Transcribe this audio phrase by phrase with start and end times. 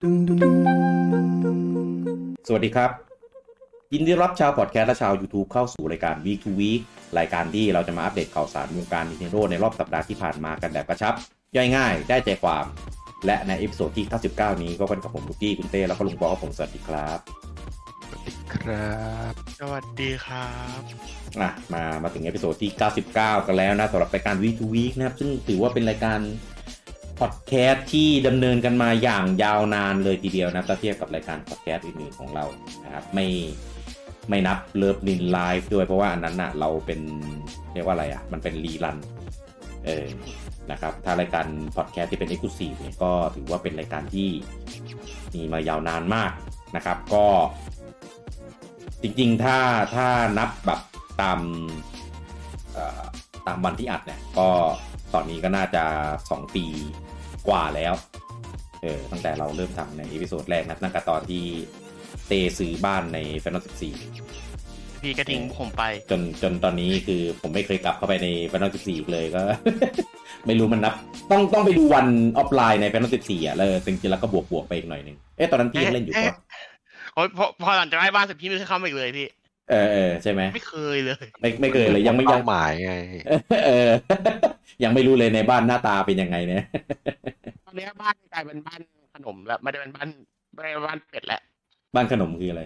[0.00, 0.02] ส
[2.52, 2.90] วัสดีครับ
[3.92, 6.80] ยินดีรับชาวพอดแคสต์และชาว YouTube เข้าสู่รายการ Week to Week
[7.18, 11.14] รายการที่เราจะมาอัปเดตข่าวสารวงการ Nintendo ในรอบสัปดาห์ที่ผ่านมากันแบบกระชับ
[11.56, 12.64] ย่อยง่ายได้ใจความ
[13.26, 17.18] และใน episode ที่ 99 นี้ก็กันกับผมลูกี้คุณเต้ แล้วก็ลุงบอกผมสวัสดีครับ
[18.54, 20.48] ครับ สวัสดีครั
[20.78, 20.80] บ
[21.40, 22.70] อะมามาถึง episode ที่
[23.08, 26.20] 99 กันแล้วนะสำหรับรายการ Week to Week นะครับ ซึ่งถือว่าเป็นรายการ
[27.20, 32.44] พอดแคสต์ที่ดำเนินกันมาอย่างยาวนานเลยทีเดียวนะถ้าเทียบกับรายการพอดแคสต์อื่นๆของเรา
[32.84, 33.26] นะครับไม่
[34.28, 37.00] ไม่นับเลิฟนินไลฟ์ด้วยเพราะว่าอันนั้นอะเราเป็น
[37.74, 38.98] เรียกว่าอะไรอะมันเป็น rerun
[39.86, 40.06] เออ
[40.70, 41.46] นะครับถ้ารายการ
[41.76, 44.28] พอดแคสต์ที่เป็น exclusive เนี่ยก็ถือว่าเป็นรายการที่
[45.34, 46.32] มีมายาวนานมาก
[46.76, 47.26] นะครับ ก็
[49.02, 49.58] จริงๆ ถ้า
[49.94, 50.80] ถ้านับแบบ
[51.20, 51.40] ตาม
[53.46, 54.48] ตามวันที่อัดเนี่ยก็
[55.14, 55.84] ตอนนี้ก็น่าจะ
[56.24, 56.64] 2 ปี
[57.48, 57.94] กว่าแล้ว
[58.82, 61.44] เออตั้งแต่เราเริ่มทำใน episode แรกนะตั้งแต่ตอนที่
[62.28, 63.62] เตซื้อบ้านใน Final
[64.14, 69.42] 14พี่ก็ทิ้งผมไป จนจนตอนนี้คือผมไม่เคยกลับเข้าไปใน Final 14อีกเลยก็
[70.46, 70.94] ไม่รู้มันนับ
[71.30, 76.36] ต้องต้องไปดูวันออฟไลน์ใน Final 14อะแล้วจริงๆแล้วก็บวกบวกไปอีกหน่อยหนึงเอ๊ะตอนนั้นพี่ยังเล่นอยู่ปะ
[77.14, 79.28] โอ้ยพอพอหลังจากได้บ้านเสร็จพี่ไม่เคยเข้ามาอีกเลยพี่
[79.70, 82.92] เออเออใช่ไหมไม่เคยเลย ไม่ไม่เคยเลยยังไม่ยัเป้างหมายไง
[83.66, 83.90] เออ
[84.84, 87.29] ยังไม่รู้เลยในบ้านหน้าตาเป็นยังไงเนี่ยต
[87.70, 88.80] อนนี้บ้านกลายเป็นบ้าน
[89.14, 90.08] ขนมแล้วไม่ได้เป็นบ้าน
[90.54, 91.40] ไม่ได้เป็นบ้านเป็ดแล้ว
[91.94, 92.62] บ้านขนมคืออะไร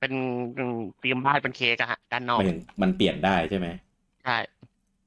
[0.00, 0.12] เป็น
[1.00, 3.66] เตรียมบ้านเป็นเค้กอะฮะด้านนอกไม่เห็นมันเปลี่ยนได้ใช่ไหม
[4.24, 4.36] ใช่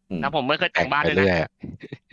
[0.09, 1.51] อืมแล้วผมไม่เคยแต่งบ้านไปเลยเรื่อยนะอะ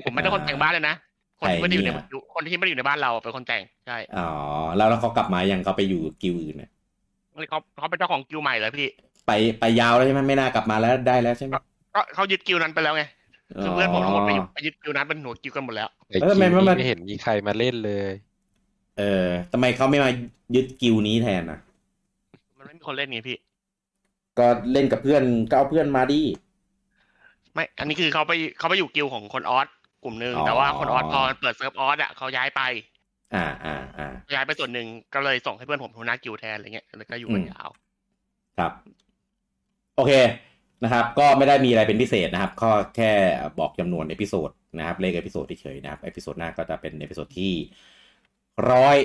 [0.04, 0.94] ผมไม่ได้คนแต่งบ้านเลยนะ
[1.40, 4.28] คนที่ไม่ได้อยู่ในใครเนี่ยคนที่ไม่ได้อยู่ในบ้านเราเป็นคนแต่งใช่ออ๋อ
[4.76, 6.70] แล้วแล้วเขากลับมายังเขาไปอยู่กิวอื่นเนี่ย
[7.50, 8.88] เขาเขาเป็นเจ้าของกิลด์ใหม่เลยพี่
[9.26, 11.52] ไปไปยาวแล้วใช่ไหมไม่น่ากลับมาแล้วได้แล้วใช่ไหม
[11.94, 13.04] ก็เขายึดกิลด์นั้นไปแล้วไง
[13.62, 18.10] คือเพื่อนผมทั้งหมดไปอยู่ไปยึดกิลด์นั้นเป็นหัวกิลด์กันหมดแล้วไอ้เออคิวมันมันนี่ไม่เห็นมีใครมาเล่นเลย
[18.98, 20.10] เออทำไมเขาไม่มา
[20.54, 21.58] ยึดกิวนี้แทนอะ
[22.58, 23.36] มันไม่มีคนเล่นไงพี่
[24.38, 26.20] ก็เล่นกับเพื่อนก็เอาเพื่อนมาดิ
[27.54, 29.66] ไม่ อันนี้คือเขาไปเขาไปอยู่กิลด์ของคนออส
[30.04, 32.62] กลุ่มหนึ่งอ๋อแต่ว่าคนออสพอเปิด serv ออสอะเขาย้ายไป
[33.34, 37.70] อ่าอ่าอ่าย้ายไปส่วนหนึ่งก็เลยส่งให้เพื่อนผมหัวหน้ากิลด์แทนอะไรเงี้ยแล้วก็อยู่กันอืมยาว
[38.58, 38.72] ครับ
[39.96, 40.12] โอเค
[40.84, 43.12] นะครับ ก็ไม่ได้มีอะไรเป็นพิเศษนะครับ ก็แค่
[43.58, 47.52] บอกจำนวน episode นะครับ เลข episode เฉยๆนะครับ episode หน้าก็จะเป็น episode ที่
[48.70, 48.96] ร้อย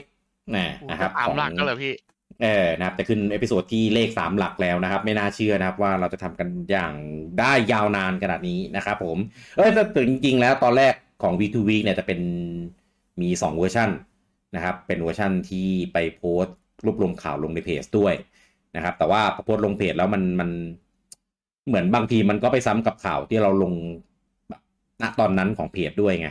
[0.55, 1.93] นะนะครับตามของหลักก็เลยพี่
[2.41, 6.93] เออนะครับ แต่ขึ้น episode ที่เลขสามหลักแล้วนะครับ ไม่น่าเชื่อนะครับ ว่าเราจะทำกันอย่าง
[7.39, 9.17] ได้ยาวนานขนาดนี้นะครับผม
[9.57, 12.19] เออแต่แต่จริงๆแล้วตอนแรกของ Week to Week เนี่ยจะเป็น
[13.21, 13.89] มี2เวอร์ชัน
[14.55, 18.13] นะครับ เป็นเวอร์ชันที่ไปโพสต์รวบรวมข่าวลงในเพจด้วย
[18.75, 20.49] นะครับ แต่ว่าพอโพสต์ลงเพจแล้วมันมัน
[21.69, 23.73] เหมือนบางทีมันก็ไปซ้ำกับข่าวที่เราลง
[25.01, 26.29] ณตอนนั้นของเพจด้วยไง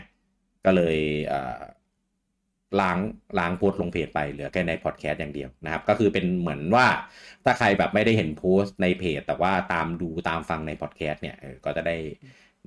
[0.64, 0.96] ก็เลย
[2.80, 2.98] ล้าง
[3.38, 6.86] ล้างโพสต์ลงเพจไปเหลือแค่ในพอดแคสต์อย่างเดียวนะครับ ก็คือเป็นเหมือนว่า
[7.44, 11.96] ถ้าใครแบบไม่ได้เห็นโพสต์ในเพจ แต่ว่าตามดูตามฟังในพอดแคสต์เนี่ยก็จะได้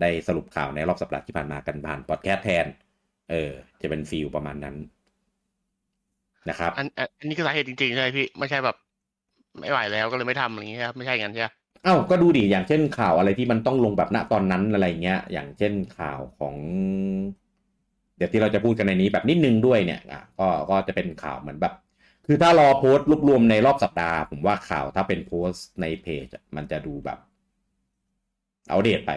[0.02, 2.66] ได้สรุปข่าวในรอบสัปดาห์ที่ผ่านมากันผ่านพอดแคสต์แทน
[3.32, 3.52] เออ
[3.82, 4.76] จะเป็นฟีลประมาณนั้น
[6.50, 6.86] นะครับ อัน
[7.20, 8.76] อันนี้คือสาเหตุจริงๆใช่ไหมพี่ ไม่ใช่แบบ
[9.60, 11.50] ไม่ไหวแล้วก็เลยไม่ทำอะไรอย่างเงี้ยครับไม่ใช่งั้นใช่ไหม
[11.86, 16.56] อ้าก็ดูดิอย่างเช่นข่าวอะไรที่มันต้องลงแบบณตอนนั้นอะไรเงี้ย อย่างเช่นข่าวของ
[18.18, 21.74] เดี๋ยวที่เราจะพูดกันในนี้แบบนิดนึงด้วยเนี่ยอะก็ก็จะเป็นข่าวเหมือนแบบ
[22.26, 27.20] คือถ้ารอโพสต์รวบรวมในรอบสัปดาห์ ผมว่าข่าวถ้าเป็นโพสต์ในเพจมันจะดูแบบ
[28.70, 29.12] outdate ไป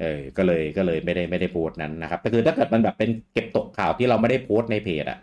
[0.00, 5.18] เออ ก็เลยก็เลยไม่ได้ไม่ได้โพสต์นั้นนะครับแต่คือถ้าเกิดมันแบบเป็นเก็บตกข่าวที่เราไม่ได้โพสต์ในเพจอะ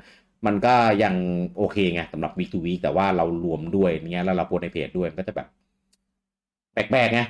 [0.46, 0.74] มันก็
[1.04, 1.16] ยัง
[1.58, 5.48] โอเคไงสำหรับ week to week แต่ว่าเรารวมด้วยเงี้ยแล้วเราโพสต์ในเพจด้วยก็จะแบบ
[6.76, 7.22] แปลกๆไง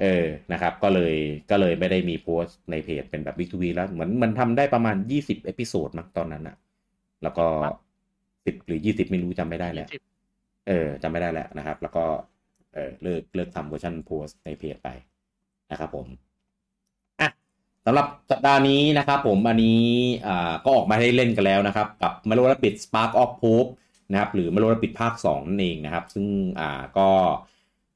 [0.00, 1.14] เออนะครับ ก็เลย
[1.50, 6.56] ก็เลยไม่ได้มีโพสต์ในเพจเป็นแบบ week to week แล้ว เหมือนมันทำได้ประมาณยี่สิบ episode มั้งตอนนั้นอะ
[7.22, 7.46] แล้วก็
[8.44, 10.12] สิบหรือยี่สิบไม่รู้จำไม่ได้แล้วยี่สิบ
[10.68, 12.04] เออจำไม่ได้แล้วนะครับ แล้วก็
[12.74, 14.88] เออเลิกเลิกทำเวอร์ชันโพสต์ในเพจไป
[15.70, 16.06] นะครับผม
[17.20, 17.28] อะ
[17.86, 19.82] สำหรับสัปดาห์นี้นะครับผมอันนี้
[20.26, 23.70] อ่าก็ออกมาให้เล่นกันแล้วนะครับ กับ m a r o Rabbit Spark of Hope
[24.10, 26.26] นะครับ หรือ m a r o Rabbit ภาค2นั่นเองนะครับ ซึ่ง
[26.60, 27.08] อ่าก็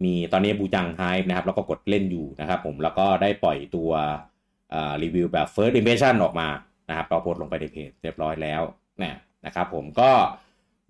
[0.04, 3.90] มีตอนนี้บูจังไฮนะครับแล้วก็กดเล่นอยู่นะครับผมแล้วก็ได้ปล่อยตัว
[5.02, 6.48] รีวิวแบบ first impression ออกมา
[6.88, 8.62] นะครับเราโพสลงไปในเพจเรียบร้อยแล้ว
[9.02, 10.10] นะนะครับผมก็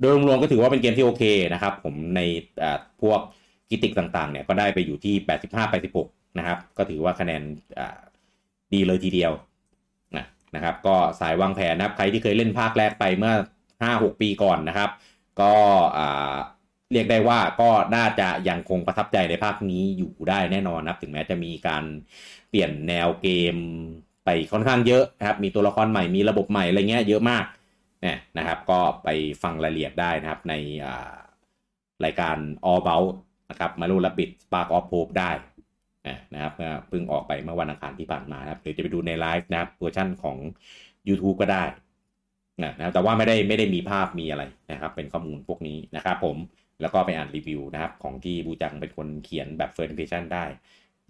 [0.00, 1.24] โดยรวมๆก็ถือว่าเป็นเกมที่โอเค
[1.54, 2.20] นะครับผมใน
[3.02, 3.20] พวก
[3.70, 5.14] กิติกต่างๆเนี่ยก็ได้ไปอยู่ที่
[5.76, 7.42] 85-86 นะครับ ก็ถือว่าคะแนน
[8.72, 9.32] ดีเลยทีเดียว
[10.16, 13.34] นะนะครับก็สายวางแผนนะครับใครที่เคยเล่นภาคแรกไปเมื่อ
[13.78, 14.90] 5-6 ปีก่อนนะครับ
[15.40, 15.54] ก็
[16.92, 21.84] เรียกได้ว่าก็น่าจะยังคงประทับใจในภาคนี้อยู่ได้แน่นอนนะถึงแม้จะมีการ
[22.50, 23.56] เปลี่ยนแนวเกม
[24.24, 27.44] ไปค่อนข้างเยอะนะครับ มีตัวละครใหม่มีระบบใหม่อะไรเงี้ยเยอะมาก
[28.02, 29.08] เนี่ยนะครับ ก็ไป
[29.42, 30.54] ฟังรายละเอียดได้นะครับใน
[32.04, 32.36] รายการ
[32.70, 33.14] All b o u t
[33.50, 35.30] นะครับมารูลับบิด Spark of Hope ได้
[36.34, 36.52] นะครับ
[36.88, 40.36] เพิ่งออกไปเมื่อวันอังคารที่ผ่านมาครับหรือจะไปดูในไลฟ์นะครับเวอร์ชันของ
[41.08, 41.64] YouTube ก็ได้
[42.62, 46.36] นะแต่ว่าไม่ได้ไม่ได้มีภาพมีอะไรนะครับ เป็นข้อมูลพวกนี้นะครับผม
[46.80, 50.44] แล้วก็ไปอ่านรีวิวนะครับของที่บูจังเป็นคนเขียนแบบเฟิร์นเพชันได้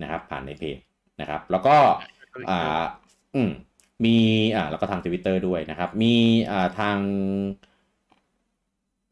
[0.03, 0.79] นะครับ ผ่านในเพจ
[1.21, 1.77] นะครับ แล้วก็
[2.51, 2.83] อ่า
[3.35, 3.51] อืม
[4.05, 4.17] มี
[4.57, 6.15] อ่าแล้วก็ทางทวิตเตอร์ด้วยนะครับ มี
[6.51, 6.99] อ่าทาง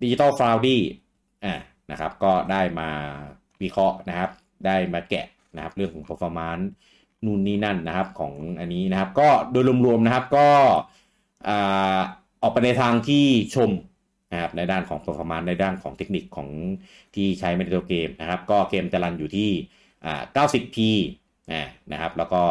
[0.03, 0.81] Digital Foundry
[1.45, 1.55] อ่า
[1.91, 2.89] นะครับ ก็ได้มา
[3.63, 4.31] วิเคราะห์นะครับ
[4.67, 5.27] ได้มาแกะ
[5.57, 6.65] นะครับ เรื่องของ performance
[7.25, 10.49] นู่นนี่นั่นนะครับของอันนี้นะครับ ก็โดยรวมๆนะครับก็
[11.49, 12.01] อ่า
[12.43, 13.71] ออกไปในทางที่ชม
[14.33, 16.49] นะครับในด้านของ performance ในด้านของเทคนิคของ
[17.15, 19.51] ที่ใช้ในตัวเกมนะครับก็เกมจะรันอยู่ที่
[20.05, 20.79] อ่า 90p
[21.93, 22.43] นะครับแล้วก็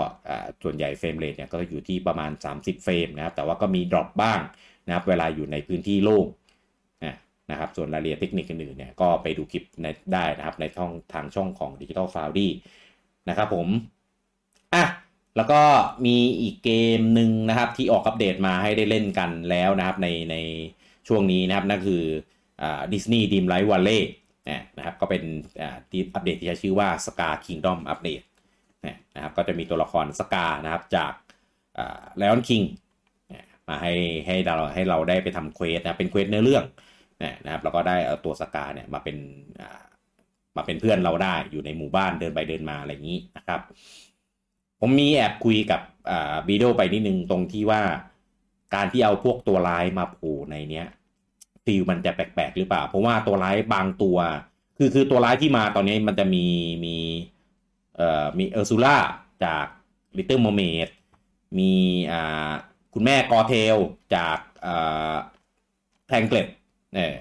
[0.63, 4.39] ส่วนใหญ่ frame rate เนี่ยก็อยู่ที่ประมาณ 30 เฟรมนะครับแต่ว่าก็มี drop บ้าง
[4.85, 6.25] นะครับเวลาอยู่ในพื้นที่โล่ง
[7.51, 9.63] นะครับส่วนรายละเอียดเทคนิคอื่นๆเนี่ยก็ไปดูคลิป
[10.13, 12.47] ได้นะครับในช่องทางช่องของ Digital f o u n d y
[13.29, 13.67] นะครับผม
[14.73, 14.85] อะ
[15.35, 15.61] แล้วก็
[16.05, 20.35] มีอีกเกมหนึ่งนะครับที่ออกอัปเดตมาให้ได้เล่นกันแล้วนะครับในใน
[21.09, 22.03] ช่วงนี้นะครับนั่นคือ
[22.93, 23.99] Disney Dreamlight Valley
[24.77, 25.23] นะครับก็เป็น
[25.61, 25.77] อ่า
[26.13, 28.25] อัปเดตที่ใช้ชื่อว่า Scar Kingdom Update
[29.15, 31.13] นะครับก็จะมีตัวละคร Scar นะครับจาก
[32.17, 32.61] Lion King
[33.69, 33.93] มาให้
[34.25, 36.65] ให้เราให้เราได้ไปทำ quest นะเป็น quest เนื้อเรื่อง
[37.45, 39.17] นะครับแล้วก็ได้เอาตัว Scar เนี่ยมาเป็น
[40.55, 43.61] มาเป็นเพื่อนเราได้อยู่ในหมู่บ้านเดินไปเดินมาอะไรอย่างนี้นะครับ
[44.79, 45.81] ผมมีแอบคุยกับ
[46.47, 47.81] บีโดไปนิดนึงตรงที่ว่า
[48.75, 50.87] การที่เอาพวกตัวร้ายมาโผล่ในเนี้ย
[51.69, 54.17] feel มันจะแปลกๆหรือเปล่า เพราะว่าตัวร้ายบางตัว
[54.77, 56.45] คือคือตัวร้ายที่มาตอนนี้มันจะมี
[56.85, 56.95] มี
[57.95, 58.97] เอ่อมี Ursula
[59.45, 59.65] จาก
[60.17, 60.89] Little Mermaid
[61.57, 61.73] มี
[62.11, 62.51] อ่า
[62.93, 63.77] คุณแม่ Gothel
[64.15, 65.15] จากอ่า
[66.07, 66.47] Tangled
[66.93, 67.13] เนี่ย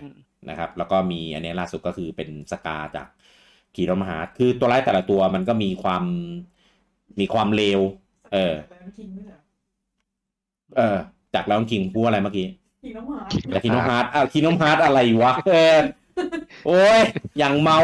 [0.49, 3.09] นะครับ แล้วก็มีอันนี้ล่าสุดก็คือเป็น Scar จาก
[3.75, 6.05] Kingdom Hearts คือตัวร้ายแต่ละตัวมันก็มีความ
[7.21, 7.81] มีความเลว
[8.33, 8.55] เออ
[10.77, 10.97] เออ
[11.35, 12.47] จาก Lion King พูดอะไรเมื่อกี้
[12.83, 13.29] Kingdom Hearts
[13.63, 15.79] Kingdom Hearts อะ Kingdom Hearts อะไรวะเออ
[16.67, 17.01] โอ้ย
[17.39, 17.79] อย่างเมา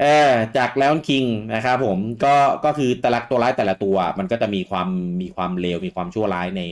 [0.00, 1.24] เออจาก Lion King
[1.54, 2.34] นะครับผมก็
[2.64, 4.88] ก็คือแต่ละตัวร้ายแต่ละตัว มันก็จะมีความ
[5.20, 6.62] มีความเลวมีความชั่วร้ายใน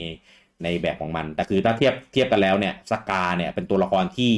[0.63, 4.33] ในแบบของมัน แต่คือถ้าเทียบเทียบกันแล้วเนี่ย Scar เนี่ยเป็นตัวละครที่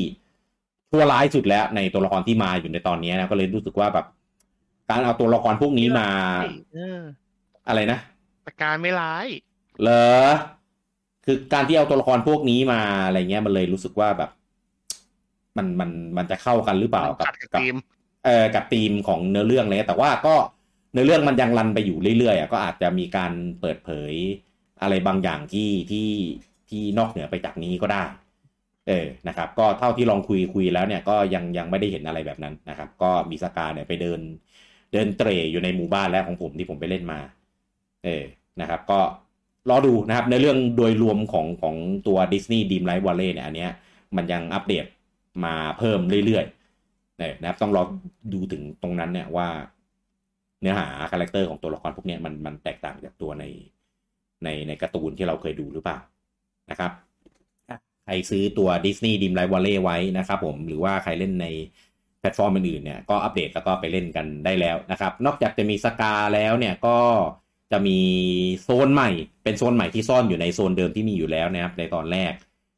[0.92, 4.06] ชั่วร้ายสุดแล้วในตัวละครที่มาอยู่ในตอนนี้นะก็เลยรู้สึกว่าแบบ
[4.90, 6.08] การเอาตัวละครพวกนี้มา
[7.68, 8.00] อะไรนะ
[8.46, 9.26] สกาไม่ร้าย
[9.82, 9.90] เหร
[10.24, 10.28] อ
[11.30, 14.32] คือการที่เอาตัวละครพวกนี้มาอะไรเงี้ยมันเลยรู้สึกว่าแบบ
[15.58, 17.62] มันมันมันจะเข้ากันหรือเปล่ากับกับ
[18.26, 20.36] เอ่อกับธีมของเนื้อเรื่องเลยแต่ว่าก็
[20.94, 23.32] เนื้อเรื่องมันยังรันไปอยู่เรื่อยๆก็อาจจะมีการ
[23.62, 24.14] เปิดเผย
[24.82, 26.10] อะไรบางอย่างที่ที่
[26.70, 28.04] ที่นอกเหนือไปจากนี้ก็ได้
[28.88, 34.20] เออนะครับ ก็เท่าที่ลองคุยคุยแล้วเนี่ยก็ยังยังไม่ได้เห็นอะไรแบบนั้นนะครับ ก็มีสกาเนี่ยไปเดิน
[34.94, 37.20] เดินเตร่อยู่ในหมู่บ้านแล้วของผมที่ผมไปเล่นมา
[38.06, 38.24] เออ
[38.62, 39.00] นะครับ ก็
[39.70, 41.76] รอดูนะครับ ในเรื่องโดยรวมของของ
[42.08, 43.72] ตัว Disney Dreamlight Valley เนี่ยอันเนี้ย
[44.16, 44.86] มันยังอัปเดต
[45.46, 47.84] มาเพิ่มเรื่อยๆนะครับต้องรอ
[48.34, 49.48] ดูถึงตรงนั้นเนี่ยว่า
[50.62, 53.46] เนื้อหา character ของตัวละครพวกนี้มันมันแตกต่างจากตัวใน
[54.44, 55.98] ในในการ์ตูนที่เราเคยดูหรือเปล่า
[56.70, 56.92] นะครับ
[58.06, 61.48] ใครซื้อตัว Disney Dreamlight Valley ไว้นะครับผมหรือว่าใครเล่นใน
[62.20, 66.98] แพลตฟอร์มอื่นๆเนี่ยก็อัปเดตแล้วก็ไปเล่นกันได้แล้วนะครับ นอกจากจะมี Scar แล้วเนี่ยก็
[67.72, 68.00] จะมี
[68.64, 69.10] โซนใหม่
[69.44, 72.34] เป็นโซนใหม่ที่ซ่อนอยู่ในโซนเดิมที่มีอยู่แล้วนะครับในตอนแรก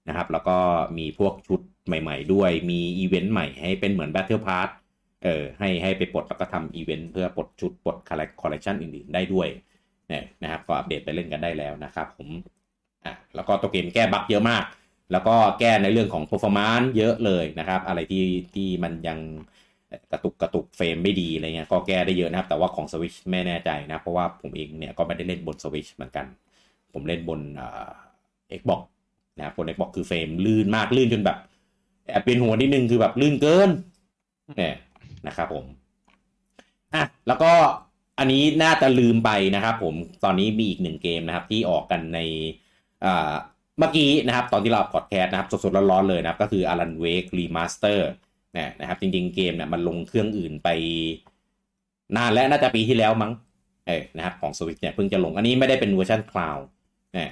[0.08, 0.58] นะครับ แล้วก็
[0.98, 4.70] มีพวกชุดใหม่ ๆ ด้วยมีอีเวนต์ใหม่ให้เป็นเหมือน Battle Pass
[5.24, 8.12] เออให้ให้ไปปลดแล้วก็ทำอีเวนต์เพื่อปลดชุดปลดค
[8.46, 9.48] อลเลคชันอื่นๆได้ด้วย
[10.10, 12.30] เนี่ยนะครับก็อัปเดตไปเล่นกันได้แล้วนะครับผม
[13.06, 14.64] อะแล้วก็ตัวเกมแก้ bug เยอะมาก
[15.12, 19.20] แล้วก็แก้ในเรื่องของ performance เยอะเลยนะครับ อะไรที่ที่มันยัง
[20.12, 26.26] กระตุกกระตุกเฟรมไม่ดีอะไรเงี้ยก็แก้ได้เยอะนะครับ แต่ว่าของ Switch ไม่แน่ใจนะ เพราะว่าผมเองเนี่ยก็ไม่ได้เล่นบน Switch เหมือนกัน
[26.94, 27.40] ผมเล่นบน
[28.50, 28.82] เอ็กบอก
[29.38, 31.38] นะครับบน Xbox คือเฟรมลื่นมากลื่นจนแบบ
[32.12, 33.70] แอบเป็นหัวนิดนึงคือแบบลื่นเกิน
[34.58, 34.76] เนี่ย
[35.28, 35.66] นะครับผม
[36.94, 37.52] อะแล้วก็
[38.20, 42.20] อันนี้น่าจะลืมไปนะครับผมตอนนี้มีอีกหนึ่งเกมนะครับ ที่ออกกันใน
[43.06, 43.34] อ่า
[43.80, 48.00] เมื่อกี้นะครับ ตอนที่เราพอดแคสต์นะครับ สดๆร้อนๆเลยนะครับ ก็คือ Alan Wake Remaster
[48.80, 50.70] นะครับ จริง ๆ เกมเนี่ยมันลงเครื่องอื่นไป
[52.18, 53.32] นานแล้วน่าจะปีที่แล้วมั้ง
[53.88, 56.66] เออนะครับของ Switch เนี่ยเพิ่งจะลงอันนี้ไม่ได้เป็นเวอร์ชัน cloud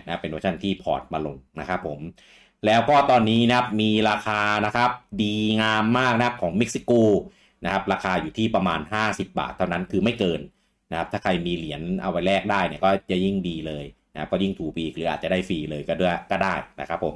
[0.08, 2.00] นะเป็นเวอร์ชันที่ port มาลงนะครับผม
[2.66, 6.92] แล้วก็ตอนนี้นะครับมีราคานะครับ ดีงามมากนะครับของเม็กซิโก
[7.64, 10.42] นะครับราคาอยู่ที่ประมาณ 50 บาทเท่านั้นคือไม่เกิน
[10.92, 17.16] นะครับถ้าใครมีเหรียญเอาไว้แลกได้เนี่ยก็จะยิ่งดีเลยนะก็ยิ่งถูกปีกหรืออาจจะได้ฟรีเลยก็ได้ก็ได้นะครับผม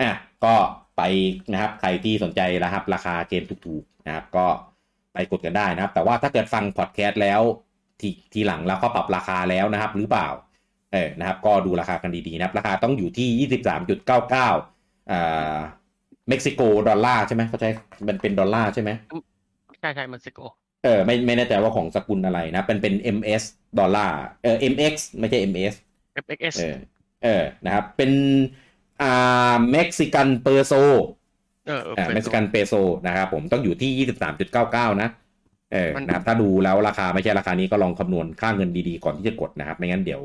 [0.00, 0.10] อะ
[0.44, 0.54] ก็
[1.00, 1.06] ไป
[1.52, 4.46] นะครับใครที่สนใจนะครับราคาเกมถูกๆนะครับ ก็
[5.12, 7.40] ไปกดกันได้นะครับ แต่ว่าถ้าเกิดฟังพอดแคสต์แล้ว
[8.00, 10.28] ทีทีหลังแล้วก็ปรับราคาแล้วนะครับ หรือเปล่า
[10.92, 13.48] เออนะครับ ก็ดูราคากันดีๆนะครับ ราคาต้องอยู่ที่
[14.06, 15.58] 23.99อ่า
[16.28, 17.70] เม็กซิโกดอลลาร์ใช่ไหมเขาใช้
[18.08, 18.90] มันเป็นดอลลาร์ใช่ไหม
[19.80, 20.40] ใช่ใช่เม็กซิโก
[20.84, 23.42] เออไม่ไม่แน่ใจว่าของสกุลอะไรนะเป็นเป็น MS
[23.78, 25.74] ดอลลาร์เออ MX ไม่ใช่ MS
[26.22, 26.76] MXN เออ
[27.24, 28.10] เออนะครับ เป็น
[29.02, 30.72] อ่าเม็กซิกันเปอร์โซ
[31.66, 32.74] เออเอออ่าเป็นเม็กซิกันเปโซ
[33.06, 34.06] นะครับผมต้องอยู่ที่
[34.52, 35.08] 23.99นะ
[35.72, 40.22] เออมันนะครับถ้าดูแล้วราคาไม่ใช่ราคานี้ก็ลองคำนวณค่าเงินดีๆก่อนที่จะกดนะครับ ไม่งั้นเดี๋ยว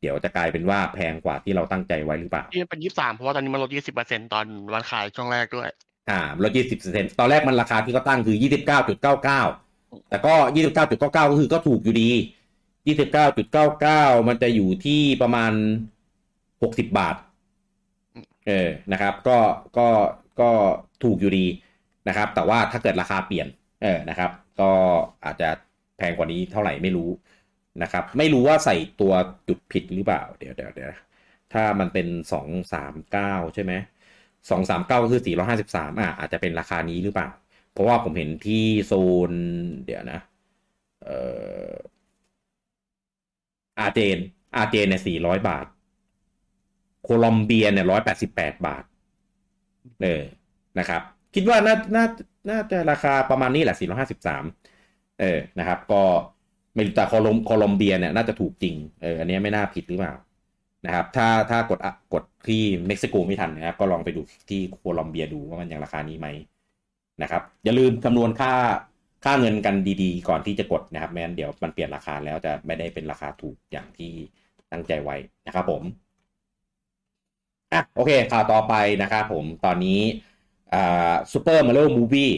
[0.00, 5.68] เดี๋ยวจะกลายเป็นว่าแพงกว่าที่เราตั้งใจไว้หรือเปล่าที่มันเป็นยี่สิบสามเพราะว่าตอนนี้มันลดยี่สิบเปอร์เซ็นตอนวันขายช่วงแรกด้วย
[6.10, 6.50] อ่าลด
[6.84, 8.36] 20%ตอนแรกมันราคาที่เขาตั้งคือ
[9.02, 10.34] 29.99แต่ก็
[10.74, 12.10] 29.99ก็คือก็ถูกอยู่ดี
[13.38, 15.52] 29.99มันจะอยู่ที่ประมาณ
[16.22, 17.16] 60บาท
[18.46, 19.38] เออนะครับ ก็
[19.78, 19.88] ก็
[20.40, 20.50] ก็
[21.02, 21.46] ถูกอยู่ดี
[22.08, 23.48] นะครับ แต่ว่าถ้าเกิดราคาเปลี่ยน
[23.82, 24.30] เออนะครับ
[24.60, 24.70] ก็
[25.24, 25.48] อาจจะ
[25.96, 27.10] แพงกว่านี้เท่าไหร่ไม่รู้
[27.82, 29.12] นะครับ ไม่รู้ว่าใส่ตัว
[29.48, 30.90] จุดผิดหรือเปล่า เดี๋ยวเดี๋ยวเดี๋ยว
[31.52, 33.72] ถ้ามันเป็น239ใช่ไหม
[34.50, 37.28] สองสามเก้าก็คือสี่ร้อยห้าสิบสามอะอาจจะเป็นราคานี้หรือเปล่า
[37.72, 38.92] เพราะว่าผมเห็นที่โซ
[39.30, 39.32] น
[39.86, 40.20] เดี๋ยวนะ
[41.02, 41.16] เอ่
[41.70, 41.72] อ
[43.78, 44.18] อารเจน
[44.56, 45.66] อารเจนเนี่ยสี่ร้อยบาท
[47.02, 48.84] โคลอมเบียเนี่ยร้อยแปดสิบแปดบาท
[50.02, 50.22] เออ
[50.78, 51.02] นะครับ
[51.34, 52.04] คิดว่าน่าน่า
[52.50, 54.44] น่าจะราคาประมาณนี้แหละสี่ร้อยห้าสิบสาม
[55.20, 56.02] เออนะครับ ก็
[56.74, 60.14] ไม่รู้แต่โคลอมโคลอมเบียเนี่ยน่าจะถูกจริงเอออันนี้ไม่น่าผิดหรือเปล่า
[60.86, 66.28] นะครับ ถ้าถ้ากดอะกดที่เม็กซิโกไม่ทันนะครับ ก็ลองไปดูที่โคลอมเบียดูว่ามันยังราคานี้ไหม
[67.22, 68.52] นะครับ อย่าลืมคำนวณค่า
[69.24, 74.12] ค่าเงินกันดีๆ ก่อนที่จะกดนะครับไม่งั้นเดี๋ยวมันเปลี่ยนราคาแล้วจะไม่ได้เป็นราคาถูกอย่างที่
[74.72, 75.16] ตั้งใจไว้
[75.46, 75.82] นะครับผม
[77.72, 80.00] อะโอเคข่าวต่อไปนะครับผมตอนนี้
[80.74, 82.30] อ่าซูเปอร์มาร์ o มูฟี่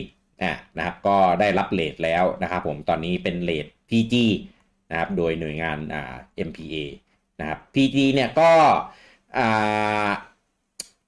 [0.42, 4.14] อะนะครับก็ได้รับ rate แล้วนะครับผมตอนนี้เป็น rate PG
[4.90, 6.14] นะครับโดยหน่วยงานอ่า
[6.48, 6.74] MPA
[7.40, 8.50] นะครับ PG เนี่ยก็
[9.38, 10.10] อ่า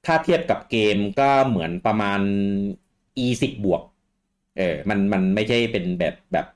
[0.07, 2.21] ถ้าเทียบกับเกมก็เหมือนประมาณ
[3.25, 3.83] E 10 บวก
[4.59, 6.47] เออมันมันไม่ใช่เป็นแบบแบบ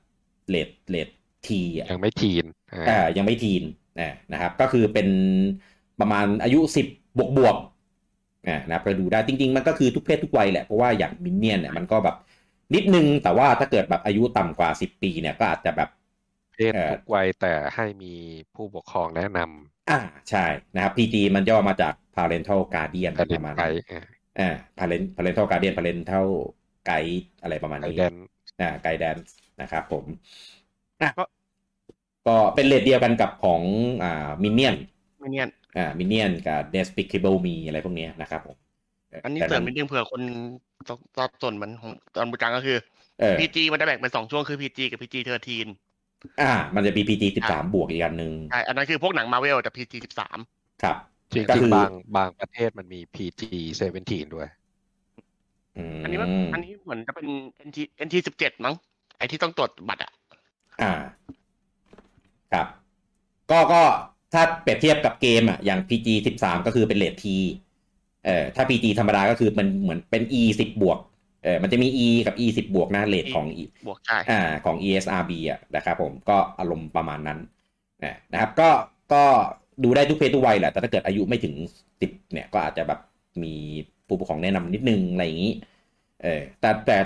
[0.49, 1.09] rate rate
[1.47, 3.63] T อะยังไม่ teen อ่าอ่ายังไม่ teen
[3.99, 5.07] นะนะครับก็คือเป็น
[5.99, 6.85] ประมาณอายุ 10
[7.17, 7.55] บวกบวก
[8.47, 12.15] อ่านะครับไปดูได้จริง ๆ มันก็คือทุกเพศทุกวัยแหละ เพราะว่าอย่างมินเนี่ยนเนี่ยมันก็แบบ
[12.75, 15.89] นิดนึง แต่ว่าถ้าเกิดแบบอายุต่ำกว่า10ปีเนี่ยก็อาจจะแบบ
[16.53, 18.13] เพศทุกวัยแต่ให้มี
[18.55, 19.39] ผู้ปกครองแนะน
[19.89, 19.99] อ่า
[20.29, 23.73] ใช่นะครับ PG มันย่อมาจาก parental guardian ำประปเด็นระมาณไปนั้น
[24.39, 26.27] อ่า parent parental guardian parental
[26.89, 28.15] guide อะไรประมาณไอนี้แดน
[28.61, 29.29] อ่า guidance
[29.61, 30.05] นะครับผม
[31.01, 31.23] อะก็
[32.27, 33.61] ก็เป็นเลทเดียวกันกับของ
[34.03, 34.75] อ่ามินเนี่ยน
[35.19, 38.57] ไม่เนียน อ่ามินเนี่ยนกับ despicable me อะไรพวกเนี้ยนะครับผม
[39.23, 40.21] อันนี้แต่เสริมนิดนึงเผื่อคน
[41.17, 42.77] สับสนเหมือนของตอนบูจังก็คือ
[43.19, 45.15] เออ PG มันจะแบ่งเป็นสองช่วงคือ PG กับ PG
[45.77, 49.93] 13อ่า มันจะมี PG 13บวกอีกอันหนึ่งใช่อันนั้นคือพวกหนังมาเวลแต่ PG
[50.37, 50.95] 13ครับ
[51.33, 53.41] จริงก็คือๆบางบางประเทศมันมี PG
[53.89, 54.49] 17ด้วย
[55.77, 57.27] อืมอันนี้มันอันนี้เหมือนจะเป็น
[57.67, 58.75] NT NT 17มั้ง
[59.17, 60.11] ไอที่ต้องตรวจบัตรอะ
[60.81, 60.93] อ่า
[62.53, 62.67] ครับ
[63.51, 63.81] ก็ก็
[64.33, 66.07] ถ้าเปรียบเทียบกับเกมอะอย่าง PG
[66.41, 67.25] 13 ก็คือเป็นเลท T
[68.25, 70.99] เอ่อถ้า PG ธรรมดาก็คือมันเหมือนเป็น E 10บวก
[71.43, 77.39] เออมันจะมี E กับ E 10บวกนะเลทของ E บวกใช่อ่าของ ESRB อะนะครับผมก็อารมณ์ประมาณนั้น
[78.03, 78.69] นะนะครับก็
[79.13, 79.23] ก็
[79.83, 81.53] ดูได้ทุกเพศทุกวัยแหละ แต่ถ้าเกิดอายุไม่ถึง
[81.93, 82.99] 10 เนี่ยก็อาจจะแบบ
[83.43, 83.53] มี
[84.07, 85.53] ผู้ปกครองแนะนำนิดนึงอะไรอย่างนี้
[86.23, 86.97] เออแต่แต่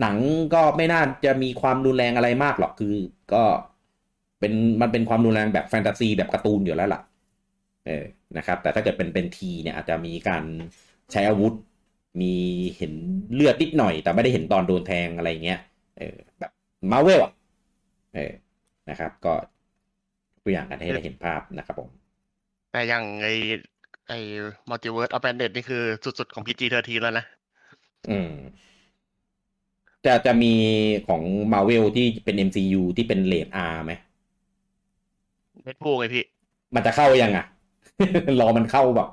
[0.00, 0.16] หนัง
[0.54, 2.94] ก็ไม่น่าจะมีความรุนแรงอะไรมากหรอกคือ
[3.34, 3.42] ก็
[4.42, 7.00] เป็นมันเป็นความรุนแรงแบบแฟนตาซีแบบการ์ตูนอยู่แล้วล่ะ
[7.86, 8.04] เออ
[8.36, 10.44] นะครับ แต่ถ้าเกิดเป็นเป็นทีเนี่ยอาจจะมีการ
[11.12, 11.52] ใช้อาวุธ
[12.20, 12.34] มี
[12.76, 12.92] เห็น
[13.34, 15.60] เลือดนิดหน่อย แต่ไม่ได้เห็นตอนโดนแทงอะไรเงี้ย
[15.98, 16.50] เออแบบ
[16.90, 17.32] มาเวลอะ
[18.14, 18.32] เออ
[18.90, 19.32] นะครับ ก็
[20.42, 21.90] ตัวอย่างกันให้ได้เห็นภาพนะครับผม
[22.72, 23.28] แต่อย่างไอ
[24.08, 24.12] ไอ
[24.68, 27.24] มัลติเวิร์สอ p แ n นเดนี่คือสุดๆของ PG 13แล้วนะ
[28.10, 28.30] อืม
[30.06, 30.54] จะจะมี
[31.08, 31.22] ของ
[31.52, 33.92] มาเวลที่เป็น MCU ที่เป็นเลด R ไหม
[35.64, 36.24] Deadpool ไงพี่
[36.74, 37.46] มันจะเข้ายังอะ
[38.40, 39.08] รอมันเข้าแบบ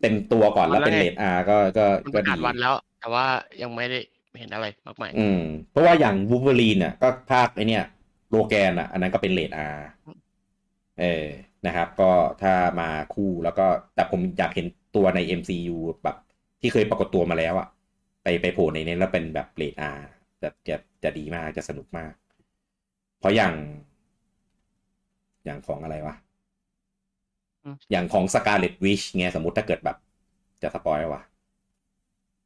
[0.00, 3.26] เต็มตัวก่อนแล้วเป็นเลด R ก็ก็มันปก็ระกาดีศวันแล้ว แต่ว่า
[3.62, 3.98] ยังไม่ได้
[4.38, 7.84] เห็นอะไรมากมายอืม เพราะว่าอย่างวูฟเวอรีนเนี่ยก็ภาคไอเนี่ย
[8.30, 9.78] โลแกนอะ อันนั้นก็เป็นเลด R
[11.00, 11.26] เออ
[11.66, 12.10] นะครับ ก็
[12.42, 14.66] ถ้ามาคู่แล้วก็แต่ผมอยากเห็น
[14.96, 16.16] ตัวใน MCU แบบ
[16.60, 17.68] ที่เคยปรากฏตัวมาแล้วอะ
[18.22, 20.00] ไปไปโผล่ในนี้แล้วเป็นแบบเลด R
[20.42, 22.12] จะจะจะดีมากจะสนุกมาก
[23.20, 23.54] เพราะอย่าง
[25.44, 26.14] อย่างของอะไรวะ
[27.64, 29.96] อืมอย่างของ Scarlet Witch เงี้ยสมมติถ้าเกิดแบบ
[30.62, 31.22] จะ spoil วะ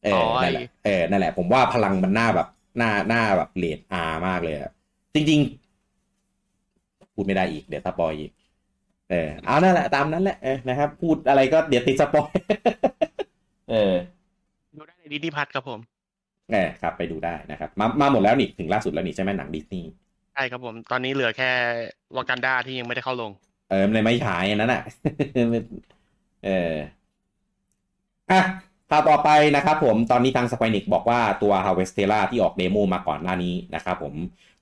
[0.04, 4.72] เออนั่นแหละเออนั่นแหละ ผมว่าพลังมันน่าแบบน่าน่าแบบเรท R มากเลยอะ
[5.14, 5.40] จริง
[6.26, 8.30] ๆ พูดไม่ได้อีกเดี๋ยว spoil อีก
[9.10, 12.30] เออเอานั่นแหละตามนั้นแหละเออนะครับ พูดอะไรก็เดี๋ยวติด spoil
[13.70, 13.94] เออ
[14.76, 15.80] ดูได้ใน Disney Plus ครับผม
[16.52, 19.88] เออครับ ไปดูได้นะครับ มามาหมดแล้วนี่ถึงล่าสุดแล้วนี่ใช่ไหมหนังดิสนีย์
[20.34, 21.50] ใช่ครับผม ตอนนี้เหลือแค่
[22.16, 23.30] วากันดาที่ยังไม่ได้เข้าลง
[23.70, 24.82] เออมันไม่ฉายอันนั้นอะ
[26.44, 26.74] เออ
[28.30, 28.40] อะ
[28.90, 34.14] ข่าวต่อไปนะครับผมตอนนี้ทาง Square Enix บอกว่าตัว Harvestella ที่ออก demo มาก่อนหน้านี้นะครับผม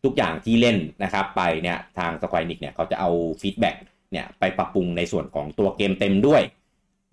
[0.04, 3.10] ทุกอย่างที่เล่นนะครับไปเนี่ยทาง Square Enix เนี่ยเขาจะเอา
[3.40, 3.76] feedback
[4.12, 6.42] เนี่ยไปปรับปรุงในส่วนของตัวเกมเต็มด้วย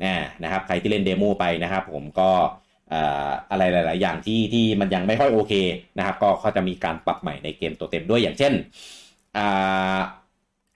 [0.03, 2.29] นะนะครับใครที่เล่น demo ไปนะครับผมก็
[3.51, 5.53] อะไรหลาย ๆ อย่างที่ที่มันยังไม่ค่อยโอเค
[5.97, 8.53] นะครับ ก็เขาจะมีการปรับใหม่ในเกมตัวเต็มด้วยอย่างเช่น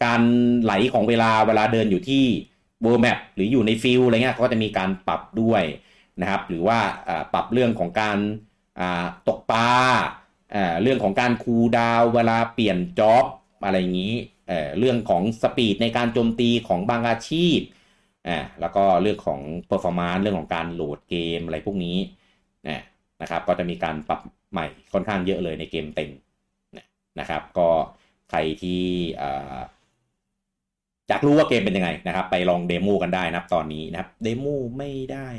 [0.04, 0.22] การ
[0.64, 2.26] ไหลของเวลาเวลาเดินอยู่ที่
[2.84, 5.64] World Map หรืออยู่ใน field อะไรเงี้ยเขาก็จะมีการปรับด้วย
[6.22, 6.80] นะครับ หรือว่า
[7.34, 8.18] ปรับเรื่องของการ
[9.28, 9.70] ตกปลา
[10.82, 13.26] เรื่องของการ cooldown เวลาเปลี่ยน job
[13.64, 14.16] อะไรอย่างนี้
[14.80, 17.58] เรื่องของ speed ในการโจมตีของบางอาชีพ
[18.28, 19.40] อ่าแล้วก็เรื่องของ
[19.70, 21.98] performance เรื่องของการโหลดเกมอะไรพวกนี้
[23.22, 26.12] นะครับ ก็จะมีการปรับใหม่ค่อนข้างเยอะเลยในเกมเต็ม
[27.20, 27.70] นะครับ ก็
[28.30, 28.84] ใครที่
[31.10, 34.46] อยากรู้ว่าเกมเป็นยังไงนะครับ ไปลอง demo กันได้นะครับตอนนี้นะครับ demo
[34.78, 35.30] ไม่ได้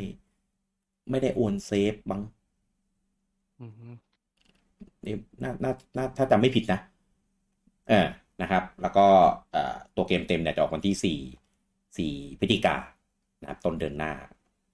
[1.11, 2.21] ไม่ได้โอน save มั้ง
[5.05, 6.81] นี่น่าน่าน่าถ้าจำไม่ผิดนะ
[7.89, 8.07] เออ
[8.43, 9.07] นะครับ แล้วก็
[9.97, 11.19] ตัวเกมเต็มเนี่ยจะออกวันที่สี่
[11.97, 12.77] สี่พฤศจิกา
[13.41, 14.13] นะครับต้นเดือนหน้า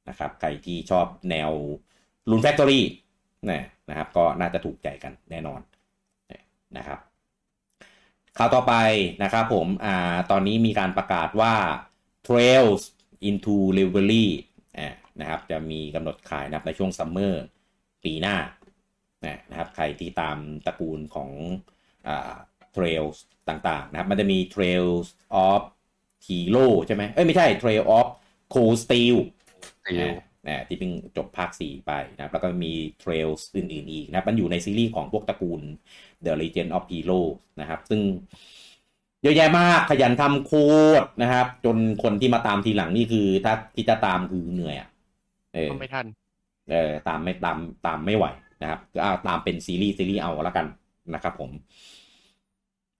[0.09, 1.51] นะครับใครที่ชอบแนว
[2.31, 2.85] Rune Factory
[3.51, 5.61] นะนะครับก็น่าจะถูกใจกันแน่นอน
[6.77, 6.99] นะครับ
[8.39, 8.75] ข่าวต่อไป
[9.23, 11.55] นะครับผมอ่าตอนนี้มีการประกาศว่า
[12.27, 12.83] Trails
[13.29, 14.27] into l i v e r y
[14.79, 14.89] อ่า
[15.21, 17.45] นะครับจะมีกำหนดขายนะครับในช่วงซัมเมอร์
[18.05, 18.37] ปีหน้า
[19.51, 21.31] นะครับใครที่ตามตระกูลของ
[22.09, 22.35] อ่า
[22.77, 23.17] Trails
[23.49, 25.07] ต่างๆนะครับมันจะมี Trails
[25.47, 25.63] of
[26.27, 28.07] Zero ใช่ไหมเอ้ยไม่ใช่ Trail of
[28.55, 29.17] Cold Steel
[30.47, 35.61] นะที่เพิ่งจบภาค 4 ไปนะแล้วก็มี Trails อื่นๆอีกนะมันอยู่ในซีรีส์ของพวกตระกูล
[36.25, 37.21] The Legend of Hero
[37.61, 38.01] นะครับ ซึ่ง
[39.23, 40.53] เยอะแยะมากขยันทำโค
[41.01, 44.89] ดนะครับ จนคนที่มาตามทีหลังนี่คือ ถ้าที่จะตามคือเหนื่อยอะ
[45.55, 46.07] เออไม่ทัน
[46.71, 48.27] เออตามไม่ตามตามไม่ไหว
[48.63, 50.67] นะครับก็เอาตามเป็นซีรีส์ซีรีส์เอาแล้วกัน
[51.15, 51.51] นะครับผม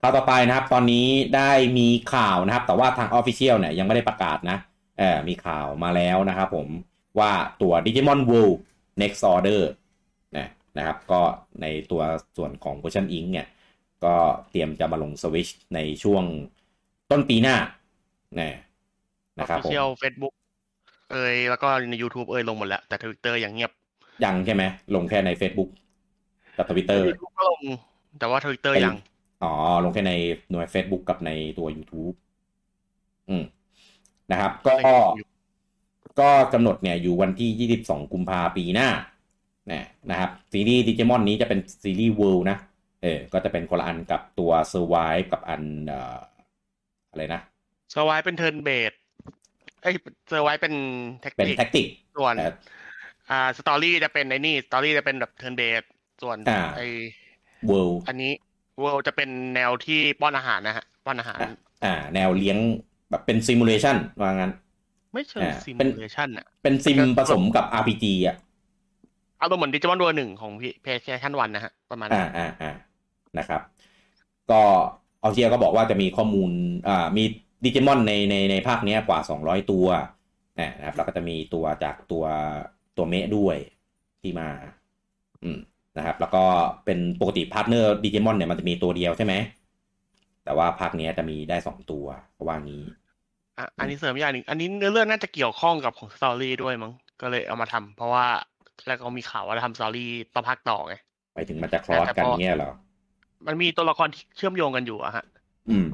[0.01, 4.57] ข่าวต่อไปนะครับ ตอนนี้ได้มีข่าวนะครับ แต่ว่าทาง official เนี่ยยังไม่ได้ประกาศนะ
[4.99, 6.67] เออมีข่าวมาแล้วนะครับผม
[7.19, 8.57] ว่าตัว Digimon World
[9.01, 9.61] Next Order
[10.37, 11.21] นะนะครับ ก็
[11.61, 12.01] ในตัว
[12.37, 13.47] ส่วนของ Version Eng เนี่ย
[14.05, 14.15] ก็
[14.49, 16.23] เตรียมจะมาลงสวิชในช่วง
[17.11, 17.55] ต้นปีหน้า
[18.39, 18.55] นะ
[19.39, 20.33] นะครับผมเชียลเฟซบุ๊ก
[21.11, 23.71] เอยแล้วก็ใน YouTube เอยลงหมดแล้ว แต่ทวิตเตอร์ยังเงียบ
[24.23, 24.63] ยังใช่ไหม
[24.95, 25.69] ลงแค่ใน Facebook
[26.57, 27.03] กับทวิตเตอร์
[27.37, 27.61] ก็ลง
[28.19, 28.97] แต่ว่าทวิตเตอร์ยัง
[29.43, 30.13] อ๋อ ลงแค่ใน
[30.49, 32.15] หน่วย Facebook กับในตัว YouTube
[33.29, 33.43] อืม
[34.31, 34.75] นะครับ ก็
[36.19, 38.89] ก็กำหนดเนี่ยอยู่วันที่ 22 กุมภาปีหน้า
[39.71, 42.57] นะนะครับ ซีรีส์ดิจิมอนนี้จะเป็นซีรีส์ World นะ
[43.03, 44.95] เออ ก็จะเป็นคนละอันกับตัว Survive
[45.31, 46.17] กับอันเอ่อ
[47.09, 47.41] อะไรนะ
[47.91, 48.93] Survive เป็น turn-based
[49.81, 49.91] ไอ้
[50.29, 50.73] Survive เป็น
[51.21, 52.35] tactic เป็น tacticส่วน
[53.31, 55.83] อ่า Story จะเป็นไอ้นี่ Story จะเป็นแบบ turn-based
[56.23, 56.37] ส่วน
[56.77, 56.87] ไอ้
[57.67, 58.33] World อันนี้
[58.81, 61.39] World จะเป็นแนวที่ป้อนอาหารนะฮะป้อนอาหาร
[61.85, 62.57] อ่า แนวเลี้ยง
[63.09, 64.51] แบบเป็น simulation ว่างั้น
[65.13, 68.35] ไม่เชิง simulation อะเป็นซิมผสมกับ RPG อะ
[69.41, 72.73] อารมณ์เหมือน Digimon World หนึ่งของ PlayStation One นะฮะ ประมาณอ่าอ่าอ่า
[73.37, 73.61] นะครับ
[74.51, 74.61] ก็
[75.23, 76.51] ออเชียก็บอกว่าจะมีข้อมูล
[76.87, 77.23] อ่ามี
[77.65, 79.87] ดิจิมอนในในในภาคนี้กว่า 200 ตัว
[80.59, 82.23] นะครับแล้วก็จะมีตัวจากตัว
[82.97, 83.57] ตัวเมะด้วย
[84.21, 84.49] ที่มา
[85.43, 85.59] อืม
[85.97, 86.43] นะครับ แล้วก็
[86.85, 89.33] เป็นปกติ partner Digimon เนี่ยมันจะมีตัวเดียวใช่ไหม
[90.45, 92.05] แต่ว่าภาคนี้จะมีได้สองตัว
[92.37, 92.83] ก็ว่างี้
[93.79, 98.25] อันนี้เสริมอย่างหนึ่ง อันนี้เนื้อเรื่องน่าจะเกี่ยวข้องกับของ Story ด้วยมั้ง ก็เลยเอามาทำเพราะว่า
[98.87, 100.95] แล้วก็มีข่าวว่าจะทำ Story ต่อภาคต่อไง
[101.35, 102.71] ไปถึงมันจะ cross กันเงี้ยเหรอ
[103.47, 105.25] มันมีตัวละครที่เชื่อมโยงกันอยู่อะฮะ
[105.69, 105.87] อืม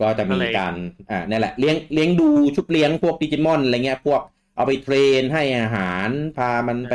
[0.00, 0.74] ก็จะมีการ
[1.10, 4.22] อ่านี่แหละเลี้ยงเลี้ยงดูชุบเลี้ยงพวกดิจิมอนอะไรเงี้ย พวก
[4.56, 6.94] เอาไป train ให้อาหาร พามันไป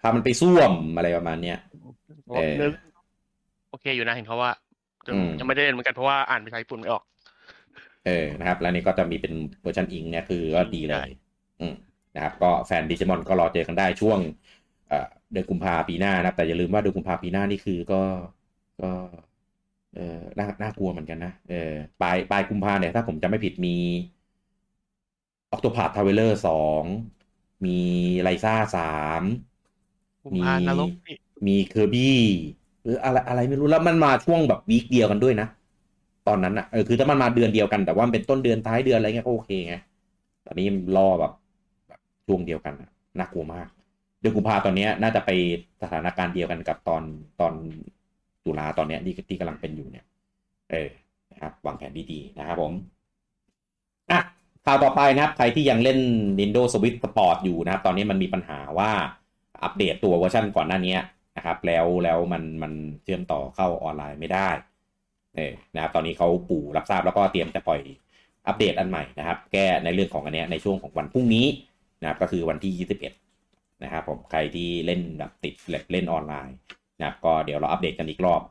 [0.00, 1.58] พามันไปส้วมอะไรประมาณเนี้ย
[2.34, 2.54] เออ
[3.70, 4.52] โอเคอยู่นะเห็นเขาว่า
[5.38, 7.02] ยังไม่ได้เล่นเหมือนกันเพราะว่าอ่านภาษาญี่ปุ่นไม่ออก
[8.06, 11.08] เออนะครับ แล้วนี่ก็จะมีเป็น version Eng เนี่ยคือก็ดีเลย
[11.60, 11.74] อืม
[12.16, 14.18] นะครับ ก็แฟนดิจิมอนก็รอเจอกันได้ช่วง
[14.88, 18.02] เดือนกุมภาปีหน้านะแต่อย่าลืมว่าเดือนกุมภาปีหน้านี่คือก็
[18.80, 18.90] ก็
[19.94, 23.76] เออน่าน่ากลัวเหมือนกันนะเออปลายปลายกุมภาเนี่ยถ้าผมจำไม่ผิดมี
[25.50, 26.84] Octopath Traveler สอง
[27.64, 27.70] มี
[28.22, 28.80] Ryza สา
[29.20, 29.22] ม
[30.24, 32.18] กุมภานรกนี่มี Kirby
[32.82, 35.48] หรืออะไรอะไรไม่รู้แล้วมันมาช่วงแบบ week เดียวกันด้วยนะ
[36.28, 39.74] ตอนนั้นอะเออคือถ้ามันมาเดือนเดียวกันแต่ว่ามันเป็นต้นเดือนท้ายเดือนอะไรเงี้ยก็โอเคไง
[40.46, 41.32] ตอนนี้รอแบบ
[41.88, 43.68] แบบช่วงเดียวกันอะน่ากลัวมาก
[44.20, 45.30] เดือนกุมภาตอนเนี้ยน่าจะไป
[45.82, 47.02] สถานการณ์เดียวกันกับตอน
[47.40, 47.54] ตอน
[48.44, 50.04] ตุลาตอนเนี้ยที่ที่กำลังเป็นอยู่เนี่ย
[50.70, 50.90] เออ
[51.32, 52.72] นะครับวางแผนดีๆนะครับผม
[54.10, 54.20] อะ
[54.66, 55.98] ข่าวต่อไปนะครับ ใครที่ยังเล่น
[56.38, 58.90] Nintendo Switch Sport อยู่นะครับ ตอนนี้มันมีปัญหาว่า
[59.62, 60.96] อัปเดตตัวเวอร์ชันก่อนหน้านี้
[61.36, 64.48] นะครับ แล้วแล้วมันมันเชื่อมต่อเข้าออนไลน์ไม่ได้
[65.36, 67.80] เออนะครับตอนนี้เขาปู่รับทราบแล้วก็เตรียมจะปล่อย
[68.46, 71.46] อัปเดตอันใหม่นะครับ แก้ในเรื่องของอันเนี้ยในช่วงของวันพรุ่งนี้
[72.00, 72.88] นะครับก็คือวันที่
[73.22, 75.54] 21 นะครับผมใครที่เล่นแบบติด
[75.92, 76.56] เล่นออนไลน์
[76.98, 78.42] นะครับก็เดี๋ยวเราอัปเดตกันอีกรอบ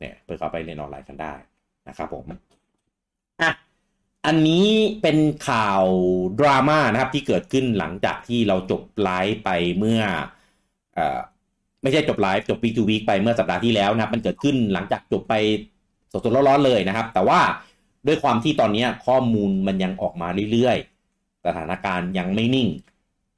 [0.00, 1.34] เนี่ยเพื่อเข้าไปเล่นออนไลน์กันได้
[1.88, 3.50] นะครับผมอะ
[4.26, 4.68] อันนี้
[5.02, 5.84] เป็นข่าว
[6.40, 10.02] ดราม่านะครับที่เกิดขึ้นหลังจากที่เราจบไลฟ์ไปเมื่อ
[11.82, 15.34] ไม่ใช่จบไลฟ์จบ Week to Week ไปเมื่อสัปดาห์ที่แล้วนะครับ มันเกิดขึ้นหลังจากจบไป
[16.12, 17.40] สดๆร้อนๆเลยนะครับ แต่ว่า
[18.06, 22.68] ด้วยความที่ตอนนี้ข้อมูลมันยังออกมาเรื่อยๆ สถานการณ์ยังไม่นิ่ง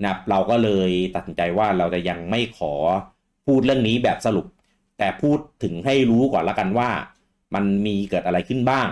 [0.02, 2.72] นะครับเราก็เลยตัดสินใจว่าเราจะยังไม่ขอ
[3.46, 4.46] พูดเรื่องนี้แบบสรุป
[4.98, 6.90] แต่พูดถึงให้รู้ก่อนละกันว่า
[7.54, 8.88] มันมีเกิดอะไรขึ้นบ้าง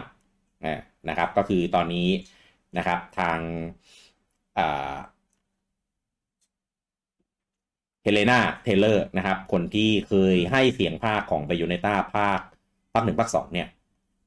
[1.09, 2.09] นะครับ ก็คือตอนนี้
[2.79, 3.39] นะครับทาง
[8.07, 12.41] Hellena Taylor นะครับ คนที่เคยให้เสียงภาคของ Bayonetta ภาค
[12.93, 13.69] ภาคหนึ่งภาคสองเนี่ย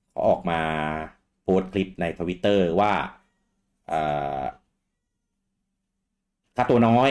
[0.09, 0.59] เขาออกมา
[1.41, 2.91] โพสต์คลิปในทวิตเตอร์ว่า
[6.55, 7.09] ค่าตัวน้อย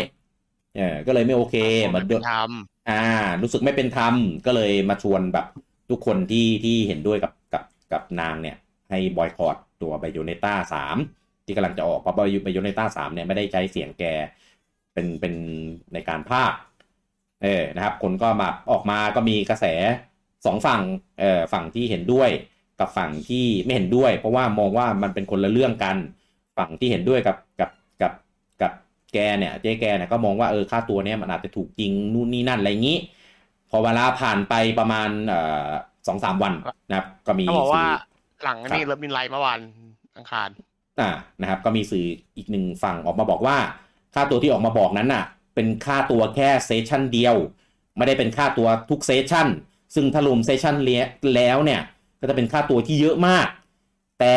[0.77, 2.33] เออก็เลยไม่โอเคเหมือนเดิมท
[2.91, 3.03] อ่า
[3.43, 4.15] รู้สึกไม่เป็นธรรม
[4.47, 5.47] ก็เลยมาชวนแบบ
[5.91, 8.57] ทุกคนที่ที่เห็นด้วยกับกับกับนางเนี่ย
[8.91, 10.97] ให้ boycott ตัว Bayonetta สาม
[11.47, 14.05] ที่กำลังจะออกเพราะ Bayonetta สามเนี่ยไม่ได้ใช้เสียงแก
[14.99, 15.35] เป็นเป็น
[15.95, 16.53] ในการพากย์
[17.43, 19.65] เออนะครับ คนก็มาออกมาก็มีกระแส
[20.47, 20.81] สองฝั่ง
[21.21, 22.31] เออฝั่งที่เห็นด้วย
[22.81, 25.97] กับฝั่งที่ไม่เห็นด้วย เพราะว่ามองว่ามันเป็นคนละเรื่องกัน
[26.59, 27.71] ฝั่งที่เห็นด้วยกับกับ
[28.03, 28.13] กับ
[28.63, 28.73] กับ
[29.13, 32.99] แกเนี่ยเจ๊แกเนี่ยก็มองว่าเออค่าตัวเนี้ยมันอาจจะถูกจริงนู่นนี่นั่นอะไรอย่างนี้
[33.71, 35.69] พอเวลาผ่านไปประมาณเอ่อ
[36.07, 36.53] สองสามวัน
[36.91, 39.61] นะครับ ก็มีำเขาบอกว่าสื่หลังนี่เริ่มบินไลน์เมื่อวาน
[40.17, 40.49] อังคาร
[41.01, 42.07] อ่านะครับ ก็มีสื่อ
[42.37, 43.57] อีกหนึ่งฝั่งออกมาบอกว่า
[44.15, 47.37] ค่าตัวที่ออกมาบอกนั้นน่ะ เป็นค่าตัวแค่ session เดียว
[47.97, 49.49] ไม่ได้เป็นค่าตัวทุก session
[49.95, 50.77] ซึ่งถ้ารวม session
[51.37, 51.81] แล้วเนี่ย
[52.21, 53.47] ก็จะเป็นค่าตัวที่เยอะมาก
[54.21, 54.37] แต่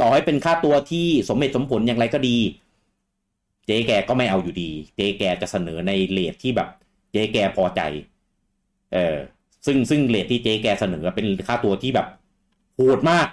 [0.00, 2.38] ต่อให้เป็นค่าตัวที่สมเหตุสมผลอย่างไรก็ดี
[3.66, 6.68] เจ๊แกก็ไม่เอาอยู่ดี เจ๊แกจะเสนอใน rate ที่แบบ
[7.12, 7.80] เจ๊แกพอใจ
[8.92, 9.16] เออ
[9.66, 12.06] ซึ่งซึ่ง rate ที่เจ๊แกเสนอเป็นค่าตัวที่แบบ
[12.76, 13.28] โหดมาก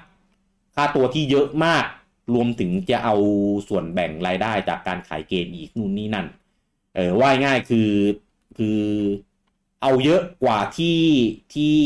[0.76, 1.86] ค่าตัวที่เยอะมาก
[2.34, 3.16] รวมถึงจะเอา
[3.70, 6.28] ส่วนแบ่งรายได้จากการขายเกมอีกนู่นนี่นั่น
[6.96, 7.90] เออว่าง่ายคือ
[8.58, 8.82] คือ
[9.82, 11.00] เอาเยอะกว่าที่
[11.54, 11.80] ที่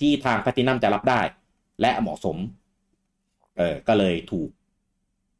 [0.00, 1.20] ที่ทางแพทินัมจะรับได้
[1.80, 2.36] และเหมาะสม
[3.58, 4.48] เออก็เลยถูก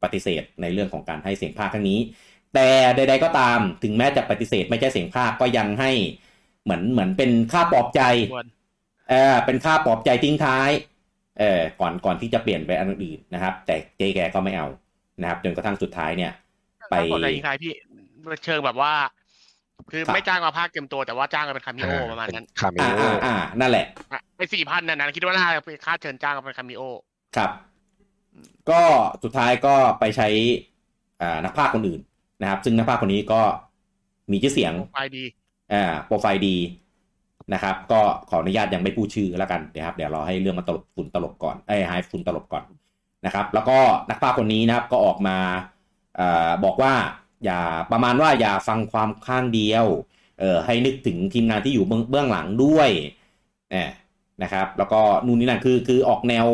[0.03, 1.99] ปฏิเสธในเรื่องของการให้เสียงภาคครั้งนี้
[2.53, 5.91] แต่ใด ๆก็ตามถึงแม้จะปฏิเสธไม่ใช่เสียงภาคก็ยังให้
[6.63, 8.01] เหมือนเหมือนเป็นค่าปลอบใจ
[8.33, 8.47] ควร
[9.09, 10.69] เออเป็นค่าปลอบใจทิ้งท้าย
[11.39, 14.67] เออก่อนก่อนที่จะเปลี่ยนไปอันอื่นนะครับ แต่เจแกก็ไม่เอา
[15.21, 16.31] นะครับ จนกระทั่งสุดท้ายเนี่ย
[16.91, 17.73] ไปปกติใครพี่
[18.45, 18.93] เชิงแบบว่า
[19.91, 26.81] คือครับไม่จ้างมาภาคเต็มตัวแต่ว่าจ้างมาเป็นคามิโอประมาณนั้นคาเมอ่าโออ่าอ่านั่นแหละอะไอ้สี่พันนั่นนะคิดว่าน่าจะเป็นค่าเชิญจ้างมาเป็นคามิโอ
[27.37, 27.51] ครับ
[28.69, 28.81] ก็
[29.23, 30.27] สุดท้ายก็ไปใช้
[31.21, 32.01] อ่านักพากย์คนอื่น
[32.41, 33.41] นะครับ ซึ่งนักพากย์คนนี้ก็
[34.31, 35.23] มีชื่อเสียงไฟดี
[35.73, 36.55] อ่าโปรไฟล์ดี
[37.53, 42.63] นะครับ ก็ขออนุญาตยังไม่พูดชื่อแล้วกันนะครับเดี๋ยวรอให้เรื่องมันตลบฝุ่นตลบก่อนไอ้หายฝุ่นตลบก่อน
[43.25, 43.77] นะครับ แล้วก็
[44.09, 45.37] นักพากย์คนนี้นะครับก็ออกมา
[46.19, 46.93] อ่าบอกว่า
[47.45, 47.59] อย่า
[47.91, 49.85] ประมาณว่าอย่าฟังความข้างเดียว
[50.39, 52.89] เออให้นึกถึงทีมงานที่อยู่เบื้องเบื้องหลังด้วย
[53.71, 53.89] เออ
[54.43, 56.47] นะครับ แล้วก็นู่นนี่นั่นคือคือออกแนว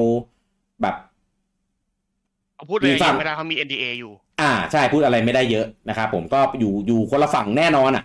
[0.82, 0.96] แบบ
[2.56, 8.04] เขาพูดเลยมีฝั่งไม่ได้เขามี NDA อยู่ อ่า ใช่พูดอะไรไม่ได้เยอะนะครับผมก็อยู่อยู่คนละฝั่งแน่นอนอะ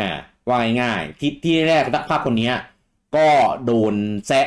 [0.00, 2.54] อ่า ว่าง่ายๆที่ที่แรกนักภาพคนเนี้ย
[3.16, 3.28] ก็
[3.66, 3.94] โดน
[4.26, 4.46] แซะ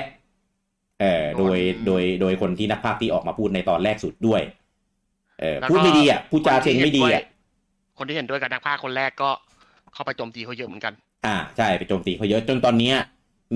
[0.99, 4.41] เอ่อโดยโดยโดยคนที่นักภาพที่ออกมาพูดในตอนแรกสุดด้วย
[5.39, 7.23] เออแล้วก็พูดไม่ดีอะพูดจาเชงไม่ดีอะ
[7.97, 9.29] คนที่เห็นด้วยกับนักภาคคนแรกก็
[9.93, 10.93] เข้าไปโจมตีเขาเยอะเหมือนกัน
[11.25, 12.95] อ่าใช่ไปโจมตีเขาเยอะจนตอนเนี้ย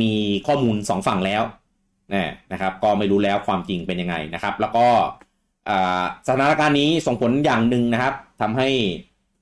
[0.02, 0.12] มี
[0.47, 1.43] ข้อมูลสองฝั่งแล้ว
[2.13, 4.88] นะนะครับ ก็ไม่รู้แล้วความจริงเป็นยังไงนะครับ แล้วก็
[5.69, 8.67] อ่าสถานการณ์นี้ส่งผลอย่างหนึ่งนะครับทำให้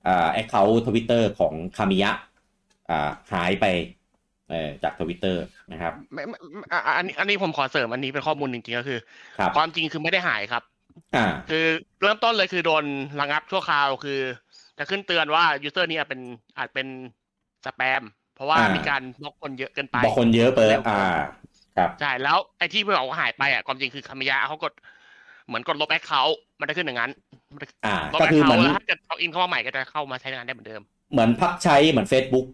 [0.08, 2.27] อ่า account ทวิตเตอร์ของคามิยะอ่า
[3.34, 3.66] หายไป
[4.50, 9.00] เอ่อจากทวิตเตอร์นะครับไม่ไม่ไม่อะอันนี้อันนี้ผมขอเสริมอันนี้เป็นข้อมูลจริงๆก็คือ
[9.38, 10.64] ครับความจริงคือไม่ได้หายครับ
[11.16, 11.66] อ่าคือ
[12.02, 12.86] เริ่มต้นเลยคือโดน
[13.22, 14.20] ระงับชั่วคราวคือ
[14.78, 16.22] จะขึ้นเตือนว่า user นี้อาจเป็น
[16.58, 16.88] อาจเป็น
[17.66, 18.04] สแปม
[18.36, 21.04] เพราะว่าอ่ามีมีการบล็อกคนเยอะเกินไปบล็อกคนเยอะเปิดเร็วเกินอ่า
[21.78, 24.74] ครับใช่แล้วไอ้ที่เพื่อนบอกว่าหายไปอะความจริงคือคามิยะเขากด
[25.48, 27.12] เหมือนกดลบ account มันจะขึ้นอย่างนั้น
[27.54, 32.46] มันจะอ่าลบก็แอคคือเหเคามือนแล้วถ้าเกิด login เข้ามาใหม่ก็จะเข้ามาใช้งานได้เหมือนเดิม เหมือนพักใช้เหมือน Facebook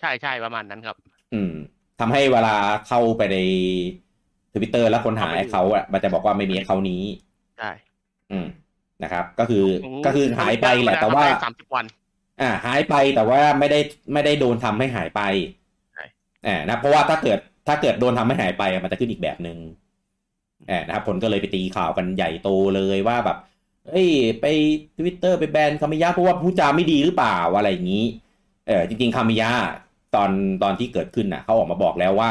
[0.00, 0.96] ใช่ใช่ประมาณนั้นครับ
[1.34, 1.52] อืม
[2.00, 2.56] ทำให้เวลา
[2.88, 3.38] เข้าไปใน
[4.54, 7.02] ทวิตเตอร์แล้วคนหาเข้าไปดูเขาอะมันจะบอกว่าไม่มีเขานี้
[7.58, 7.70] ใช่
[8.32, 8.46] อืม
[9.02, 9.64] นะครับ ก็คือ
[10.06, 11.84] ก็คือหายไปแหละแต่ว่าสามสิบวัน
[12.40, 13.80] อ่า หายไปแต่ว่าไม่ได้
[14.12, 15.20] ไม่ได้โดนทำให้หายไป
[15.94, 16.04] ใช่
[16.46, 19.58] อ่านะเพราะว่าถ้าเกิดถ้าเกิดโดนทำให้หายไปอะมันจะขึ้นอีกแบบหนึ่ง
[20.70, 23.38] อ่านะครับคนก็เลยไปตีข่าวกันใหญ่โตเลยว่าแบบ
[23.88, 24.08] เอ้ย
[24.40, 24.46] ไป
[24.98, 28.04] ทวิตเตอร์ไปแบนคามิยะเพราะว่าพูดจาไม่ดีหรือเปล่าอะไรอย่างนี้
[28.66, 29.50] เออจริงๆคามิยะ
[30.16, 30.30] ตอน
[30.62, 32.30] ตอนที่เกิดขึ้นน่ะเขาออกมาบอกแล้วว่า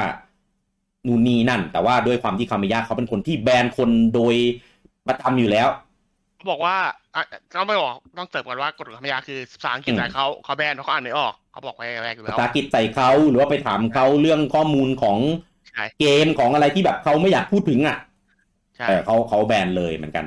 [1.08, 4.36] นู่นนี่นั่น แต่ว่าด้วยความที่คามิยะเขาเป็นคนที่แบนคนโดย
[5.08, 5.67] ประจำอยู่แล้ว
[6.36, 6.76] เขาบอกว่า
[7.15, 7.24] อะ
[7.56, 15.17] ต้องไม่บอกต้องเสริมก่อนว่ากฎของคามิยะคือภาษาอังกฤษอืมแต่เขาเขาแบนเขาอ่านไม่ออกเขาบอกไว้แรกอยู่ภาแล้วษาอังกฤษใส่เขาหรือว่าไปถามเขาเรื่องข้อมูลของ
[15.69, 17.98] ใช่เกมของอะไรที่แบบเขาไม่อยากพูดถึงอะ
[18.76, 20.26] ใช่เออเขาเขาแบนเลยเหมือนกัน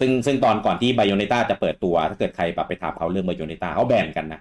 [0.00, 4.40] ซึ่งซึ่งตอนก่อนที่ไบโอเนต้าจะเปิดตัว ถ้าเกิดใครแบบไปถามเขาเรื่องไบโอเนต้าเขาแบนกันนะ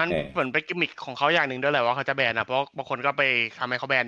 [0.00, 3.22] มันเออเหมือนเป็นกิมมิคของเขาอย่างหนึ่งด้วยแหละว่าเขาจะแบนนะเพราะบางคนก็ไป
[3.58, 4.06] ทำให้เขาแบน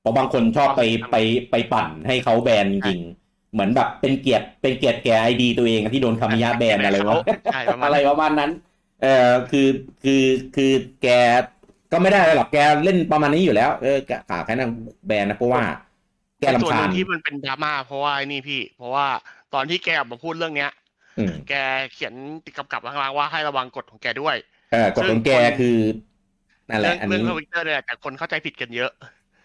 [0.00, 1.16] เพราะบางคนชอบไปไป
[1.50, 7.16] ไปปั่นให้เขาแบนจริงๆเหมือนแบบเป็นเกียรติเป็นเกียรติแก่ไอดีตัวเองอะที่โดนคามิยะแบนอะไรวะ
[7.52, 8.50] ใช่ประมาณอะไรประมาณนั้น
[9.02, 9.68] เออคือ
[10.02, 10.22] คือ
[10.56, 10.72] คือ
[11.02, 11.08] แก
[11.92, 14.70] ก็ไม่ได้อะไรหรอกแกเล่นประมาณนี้อยู่แล้วเออแกขาแค่นั้น
[15.06, 15.62] แบนนะเพราะว่า
[16.40, 19.06] แกส่วนลำหคานึ่ญงที่มันเป็นดราม่าเพราะว่าไอ้นี่พี่ เพราะว่า
[19.54, 20.70] ตอนที่แกออกมาพูดเรื่องเนี้ย
[21.18, 21.54] อืมแก
[21.92, 24.59] เขียนติดกับกับข้างล่างว่าให้ระวังกฎของแกด้วยเออ
[24.94, 25.30] กฎของแก
[25.60, 25.76] คือ
[26.68, 28.90] นั่นแหเรื่ละอันนี้เรื่องเรื่องทวิตเตอร์เนี่ยแต่คนเข้าใจผิดกันเยอะ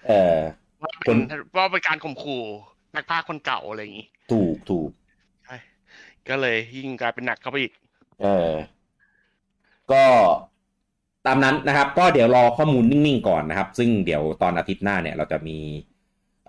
[0.07, 0.37] เออ
[0.81, 2.43] ว่าคเป็นนว่าเป็นการข่มขู่
[2.95, 4.89] นักพากย์คนเก่าอะไรอย่างงี้ถูกถูก
[5.45, 5.55] ใช่
[6.29, 7.71] ก็เลยยิ่งกลายเป็นหนักเข้าไปอีก
[8.21, 8.51] เออ
[9.91, 10.03] ก็
[11.25, 15.57] ตามนั้นนะครับ ก็เดี๋ยวรอข้อมูลนิ่งๆก่อนนะครับ ซึ่งเดี๋ยวตอนอาทิตย์หน้าเนี่ยเราจะมี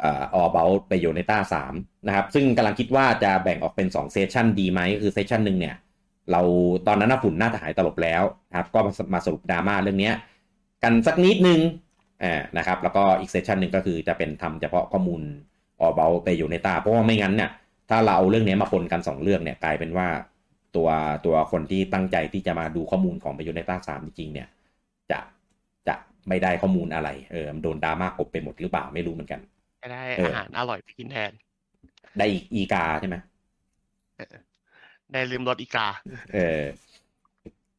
[0.00, 1.74] เอ่อ all about Bayonetta สาม
[2.06, 5.76] นะครับ ซึ่งกำลังคิดว่าจะแบ่งออกเป็นสอง session ดีไหมก็คือ session หนึ่งเนี่ย
[6.32, 6.42] เรา
[6.86, 10.14] ตอนนั้นน่ะฝุ่นน่าจะหายตลบแล้วนะครับก็มามาสรุปดราม่าเรื่องเนี้ย
[10.82, 11.60] กันสักนิดนึง
[12.22, 15.22] อ่านะครับแล้วก็อีกเซสชันหนึ่งก็คือจะเป็นทำเฉพาะข้อมูล
[15.84, 17.50] all about ไปโยเนต้าเพราะว่าไม่งั้นเนี่ย
[17.90, 20.08] ถ้าเราเอาเรื่องนี้มาปนกันสองเรื่องเนี่ยกลายเป็นว่า
[20.76, 20.88] ตัว
[21.26, 24.48] ตัวคนที่ตั้งใจที่จะมาดูข้อมูลของ b โ o เนต้าสามจริงๆเนี่ย
[25.10, 25.18] จะ
[25.88, 25.94] จะ
[26.28, 29.40] ไม่ได้ข้อมูลอะไรเออมันโดนดราม่ากบไปหมดหรือเปล่าไม่รู้เหมือนกัน
[29.82, 31.30] จะได้เออออาหารอร่อยไปกินแทน
[32.18, 33.16] ได้อีอีกาใช่ไหม
[35.12, 35.86] ได้ลืมรสอีกา
[36.32, 36.64] เออ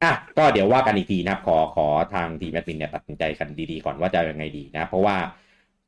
[0.03, 5.17] อะก็เดี๋ยวว่ากันอีกทีนะครับ ขอขอทางทีมแอดมินเนี่ยตัดสินใจกันดีๆก่อนว่าจะยังไงดีนะ เพราะว่า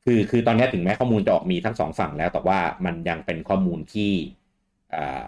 [0.05, 4.11] คือคือตอนนี้ถึงแม้ข้อมูลจะออกมีทั้งสองฝั่งแล้ว แต่ว่ามันยังเป็นข้อมูลที่
[4.95, 5.21] อ่า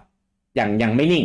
[0.58, 1.24] ยังยังไม่นิ่ง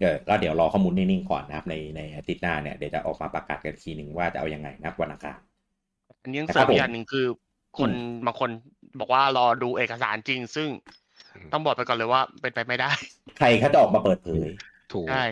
[0.00, 5.38] เออก็เดี๋ยวรอข้อมูลนิ่งๆก่อนนะครับ ในในอาทิตย์หน้าเนี่ยเดี๋ยวจะออกมาประกาศกันอีกทีหนึ่งว่าจะเอายังไงนะครับวันอังคาร
[6.22, 7.26] อันนี้ยังนะคเสรัริบมอีผมกอย่างหนึ่งคือ
[7.78, 8.50] คนอืมบางคน
[8.98, 10.78] บอกว่ารอดูเอกสารจริง ซึ่งอืม
[11.52, 12.90] ต้องบอกไปก่อนเลยว่าเป็นไปไม่ได้
[13.38, 14.48] ใครเขาจะออกมาเปิดเผย
[14.92, 15.24] ถูกใช่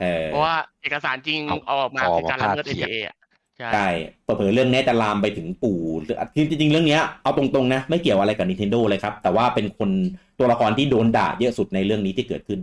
[0.00, 3.16] เออเพราะว่าเอกสารจริงเอาเอาออกมาเอาคือการละเมิดมาพาดเขียน APA อะ
[3.58, 3.86] ใช่ใช่
[4.22, 9.90] เผลอๆเรื่องนี้จะลามไปถึงปู่หรือจริงๆเรื่องเนี้ยเอาตรงๆนะ ไม่เกี่ยวอะไรกับ Nintendo เลยครับ แต่ว่าเป็นคน
[10.38, 12.60] ตัวละครที่โดนด่าเยอะสุดในเรื่องนี้ที่เกิดขึ้น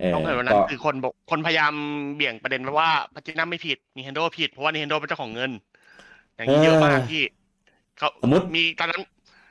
[0.00, 1.72] เออต้องเห็นวันนั้ก็นคือคนบอกคนพยายาม
[2.14, 5.50] เบี่ยงประเด็นไปว่าพัจินัมไม่ผิด Nintendo ผิด เพราะว่า Nintendo เป็นเจ้าของเงิน
[6.36, 7.22] อย่างนี้เยอะมากที่
[7.98, 9.00] เขาสมมติมีตอนนั้น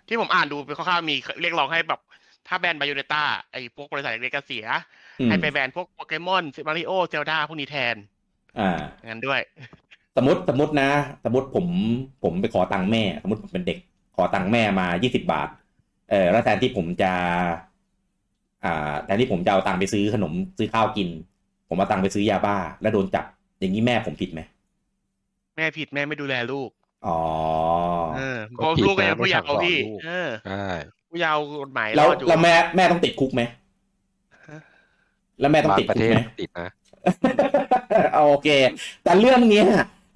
[0.07, 1.99] ที่ผมอ่านดูไปคร่าวๆมีเรียกร้องให้แบบ
[2.49, 4.65] ถ้าแบนบา y ูเนต้าไอ้พวกบริษัทเล็กๆก็เสีย
[5.19, 7.95] อืมให้ไปแบนพวกโปเกมอนซิมาริโอเซลดาพวกนี้แทน
[8.59, 9.41] อ่าอย่างนั้นด้วย
[10.15, 10.89] สมมติสมมตินะ
[11.23, 11.65] สมมติผม
[12.23, 13.77] ผมไปขอตังค์แม่ สมมติผมเป็นเด็ก
[14.15, 15.49] ขอตังค์แม่มา20บาท
[16.09, 17.11] เออแล้วแทนที่ผมจะ
[18.65, 21.09] อ่าแทนที่ผมจะเอาตังค์ไปซื้อขนมซื้อข้าวกิน
[21.69, 23.25] ผมเอาตังค์ไปซื้อยาบ้า แล้วโดนจับ
[23.59, 24.41] อย่างนี้แม่ผมผิดไหม
[25.55, 26.69] แม่ผิดแม่ไม่ดูแลลูก
[27.05, 27.09] อ๋อ
[28.13, 30.53] เออเพก็ราะผิดลูกก็นะยังผู้เยาว์ไม่สั่งสอนพี่ลูกเออใช่
[31.09, 33.41] ผู้เยาว์กฎหมายแล้วรอดอยู่แล้วแม่แม่ต้องติดคุกไหม
[34.49, 34.59] ฮะ
[35.39, 36.69] แล้วแม่ต้องบางติดประคุเทกศไหมติดนะ
[38.13, 38.49] เอาโอเค
[39.03, 39.65] แต่เรื่องเนี้ย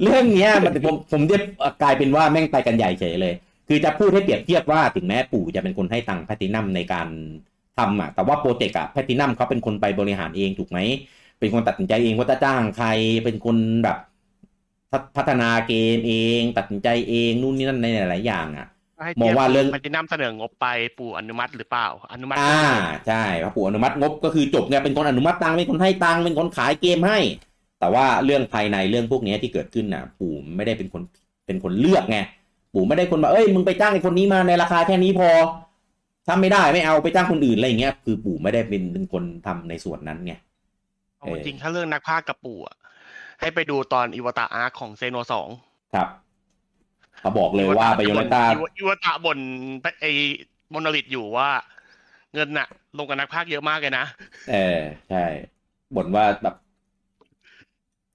[0.03, 1.37] เรื่องเนี้ยมันผมผมจะ
[1.81, 3.33] กลายเป็นว่าแม่งไปกันใหญ่เฉยเลย
[3.67, 7.07] คือจะพูดให้เปรียบเทียบว่าถึงแม้ปู่จะเป็นคนให้ตังค์แพทินัมในการ
[7.77, 10.79] ทำอะ แต่ว่าโปรเจกต์อะแพทินัมเขาเป็นคนไปบริหารเองถูกไหม
[11.39, 12.87] เป็นคนตัดสินใจเองว่าจะจ้างใคร
[13.23, 13.97] เป็นคนแบบ
[14.91, 18.67] พัฒพัฒนาเกมเอง ตัดสินใจเองนู่นนี่นั่นในหลายๆอย่างอะ
[19.03, 20.67] ให้มองว่าเรื่องมันจะนำเสนองบไป
[20.99, 22.65] ปู่อนุมัติหรือเปล่า อนุมัติอ่า
[23.07, 27.19] ใช่พระปู่อนุมัติงบก็คือจบไงเป็นคนอนุมัติตังค์เป็นคนให้ตังค์เป็นคนขายเกมให้
[27.79, 31.01] แต่ว่าเรื่องภายในเรื่องพวกเนี้ยที่เกิดขึ้นน่ะ ปู่ไม่ได้เป็นคน
[31.45, 32.17] เป็นคนเลือกไง
[32.73, 35.29] ปู่ไม่ได้คนว่าเอ้ยมึงไปจ้างไอ้คนนี้มาในราคาแค่นี้พอ
[36.27, 40.33] ถ้าไม่ได้ไม่เอาไปจ้างคนอื่นอะไรอย่างเงี้ย คือปู่ไม่ได้เป็นเป็นคนทำในส่วนนั้นไง
[41.19, 42.77] เอาจริงๆถ้าเรื่องนักพากย์กับปู่อะ
[43.39, 45.47] ให้ไปดูตอน Iwata Asks ของ Xeno สอง
[45.93, 46.07] ครับ
[47.23, 48.43] เขาบอกเลยว่า Bayonetta
[48.77, 49.37] อิวาตะบ่น
[50.01, 50.11] ไอ้
[50.73, 51.49] Monolith อยู่ว่า
[52.33, 54.05] เงินน่ะ ลงกับนักพากย์เยอะมากเลยนะ
[54.51, 55.25] เออใช่
[55.95, 56.55] บ่นว่าแบบ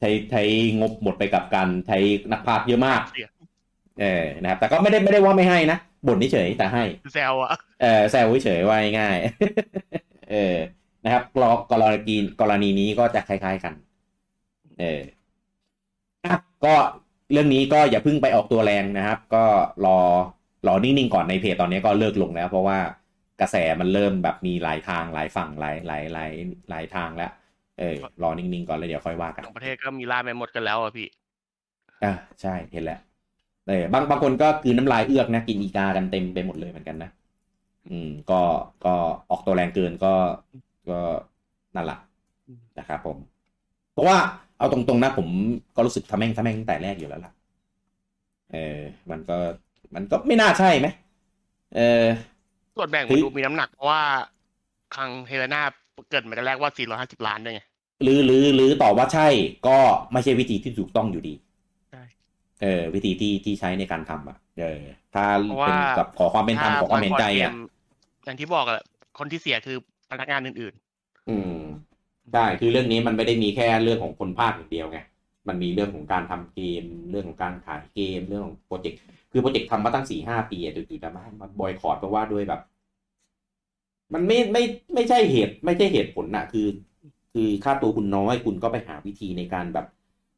[0.01, 0.42] ใช้ใช้
[0.81, 1.99] งบหมดไปกับการใช้
[2.33, 3.29] นักพากย์เยอะมากเสีย
[4.01, 7.51] เออนะครับแต่ก็ไม่ได้ไม่ได้ว่าไม่ให้นะบ่นเฉยๆแต่ให้แซวอะ
[7.83, 10.57] เออแซวเฉยๆว่าง่ายๆเออ
[11.05, 13.75] นะครับกรกรณีกรณีนี้ก็จะคล้าย ๆกัน
[14.81, 15.03] เออ
[16.25, 16.75] อะก็
[17.33, 19.45] เรื่องนี้ก็อย่าเพิ่งไปออกตัวแรงนะครับ ก็
[19.87, 19.99] รอ
[20.67, 22.79] รอนิ่งๆก่อนในเพจตอนนี้ก็เลิกลงแล้ว เพราะว่า
[23.41, 26.33] กระแสมันเริ่มแบบมีหลายทางหลายฝั่งหลายหลายหลาย
[26.71, 27.33] หลายทางแล้ว
[27.79, 31.09] เออรอนิ่งๆก่อนแล้วเดี๋ยวค่อยว่ากันต่างประเทศก็มีล่าไปหมดกันแล้วอะพี่
[32.05, 33.01] อ่าใช่เห็นแล้ว
[33.69, 37.11] เออบางบางคนก็คือน้ำลายเอื้อกนะกินอีกากันเต็มไปหมดเลยเหมือนกันนะ
[37.91, 38.41] อืม ก็
[38.85, 38.95] ก็
[39.31, 40.14] ออกตัวแรงเกินก็
[40.91, 41.01] ก็
[41.77, 41.99] นั่นแหละ
[42.79, 43.17] นะครับผม
[43.93, 44.19] เพราะว่า
[44.59, 45.29] เอาตรงๆนะผม
[45.77, 47.33] ก็รู้สึกทำแม่งทำแม่งตั้งแต่แรกอยู่แล้วล่ะ
[48.53, 48.79] เออ
[49.11, 49.37] มันก็
[49.94, 50.88] มันก็ไม่น่าใช่ไหม
[51.77, 52.05] เออ
[52.77, 54.03] ส่วนแบ่งเฮ้มันยดูมีน้ำหนักเพราะว่า
[54.94, 55.62] ครั้งเฮเลนา
[56.11, 57.61] เกิดมาแต่แรกว่า 450 ล้านด้วยไง
[58.03, 59.29] หรือหรือหรือตอบว่าใช่
[59.66, 59.77] ก็
[60.12, 61.35] ไม่ใช่วิธีที่ถูกต้องอยู่ดี
[61.90, 62.03] ใช่
[62.62, 64.81] เออ วิธีที่ที่ใช้ในการทำอะ เออ
[65.14, 67.53] ถ้าเพราะว่าเป็นกับขอความเป็นธรรมขอความเห็นใจอะ
[68.25, 68.81] อย่างที่บอกอะ
[69.18, 69.77] คนที่เสียคือ
[70.11, 70.75] พนักงานอื่น
[71.29, 71.59] อืม
[72.35, 74.99] ได้คือเรื่องนี้มันไม่ได้มีแค่เรื่องของคนภาคอย่างเดียวไง
[75.49, 78.99] มันมีเรื่องของการทำเกม เรื่องของการขายเกม เรื่องของโปรเจกต์
[79.33, 82.61] คือโปรเจกต์ทำมาตั้งสี่ห้าปีอะจู่ๆจะมามาบอยคอรดเพราะว่าด้วยแบบ
[84.14, 84.62] มันไม่ไม่
[84.95, 86.67] ไม่ใช่เหตุ ไม่ใช่เหตุผลนะคือ
[87.33, 89.87] คือค่าตัวคุณน้อยคุณก็ไปหาวิธีในการแบบ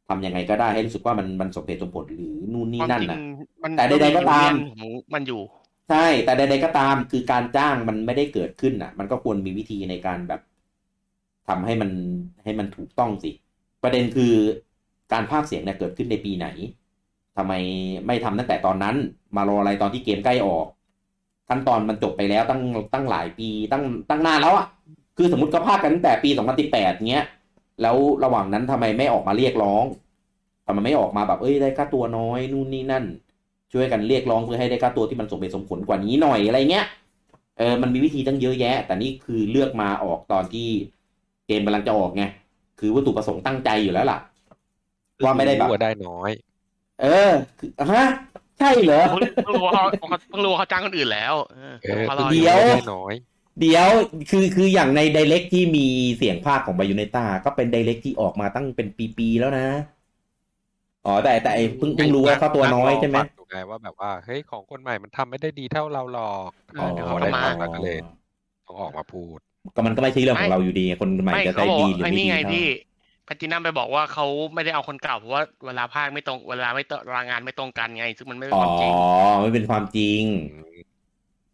[0.09, 3.19] ทำยังไงก็ได้ให้รู้สึกว่ามันมันสมเหตุสมผลหรือนู่นๆนี่ความนั่นจริงนะ
[3.63, 4.51] มันแต่ใดๆก็ตาม
[4.81, 5.41] ของมันอยู่
[5.91, 10.41] ใช่ แต่ใดๆก็ตามคือการจ้างมันไม่ได้เกิดขึ้นอะ มันก็ควรมีวิธีในการแบบ
[11.49, 11.91] ทำให้มัน
[12.43, 13.31] ให้มันถูกต้องสิ
[13.83, 14.33] ประเด็นคือ
[15.13, 16.47] การพากย์เสียงเนี่ยเกิดขึ้นในปีไหน
[17.37, 17.53] ทำไม
[18.07, 18.97] ไม่ทำตั้งแต่ตอนนั้น
[19.37, 20.67] มารออะไรตอนที่เกมใกล้ออก
[21.49, 22.63] ขั้นตอนมันจบไปแล้วตั้ง
[22.95, 24.67] ตั้งหลายปีตั้งตั้งนานแล้วอะ
[25.17, 26.31] คือสมมติก็พากย์กันตั้งแต่ปี
[26.69, 27.27] 2018เงี้ย
[27.83, 29.85] แล้วระหว่างนั้นทำไมไม่ออกมาเรียกร้อง
[30.67, 33.05] ทำไมไม่ออกมาแบบเอ้ยได้ค่าตัวน้อยนู่นนี่นั่น
[33.73, 36.87] ช่วยกันเรียกร้องเพื่อให้ได้ค่าตัวที่มันสมเหตุสมผลกว่านี้หน่อยอะไรเงี้ย
[37.59, 40.69] เออมันมีวิธีตั้งเยอะแยะ แต่นี่คือเลือกมาออกตอนที่
[41.51, 42.25] เกมกำลังจะออกไง
[42.79, 44.19] คือวัตถุประสงค์ตั้งใจอยู่แล้วล่ะ
[45.25, 46.31] ว่าไม่ได้แบบรู้ว่าได้น้อย
[47.03, 48.05] เออคือฮะ
[48.59, 49.85] ใช่เหรอเพิ่งเพิ่งรู้ว่าเขา
[50.31, 53.15] เพิ่งรู้ว่าเขาจ้างคนอื่นแล้วเออเออเขารอเพิ่งอยู่เดี๋ยวรู้าได้น้อย
[53.61, 53.89] เดี๋ยว
[54.31, 55.87] คือคืออย่างในไดเ c กที่มี
[56.17, 59.67] เสียงภาคของบายูเนต้าก็เป็นไดเ c กที่ออกมาตั้งเป็นปีๆแล้วนะ
[61.07, 67.99] อ๋อแต่แต่ไอ้เพิ่งเพิ่งรู้ว่าเขาตัวน้อยใช่ไหมนั่งรฟังอยู่ไงว่าแบบว่าเฮ้ยของคนใหม่มันทำไม่ได้ดีเท่าเราหรอกเออเดี๋ยวเขาได้ก็มาฟังแล้วก็เลย
[68.67, 69.39] ต้องออกมาพูด
[69.75, 72.67] ก็มันก็ไม่ใช่เรื่องของเราอยู่ดี คนใหม่ไม่จะเขาได้บอกดีว่าหรือไอ้ไม่นี่ดีไงเท่าพี่
[73.25, 78.93] แพทตินัมไปบอกว่าเขาไม่ได้เอาคนเก่าเพราะว่าเวลาภาคไม่ตรงเวลาไม่ตรงรายงานไม่ตรงกันไง ซึ่งมันไม่เป็นอ๋อความจริง
[79.41, 80.79] ไม่เป็นความจริงอืม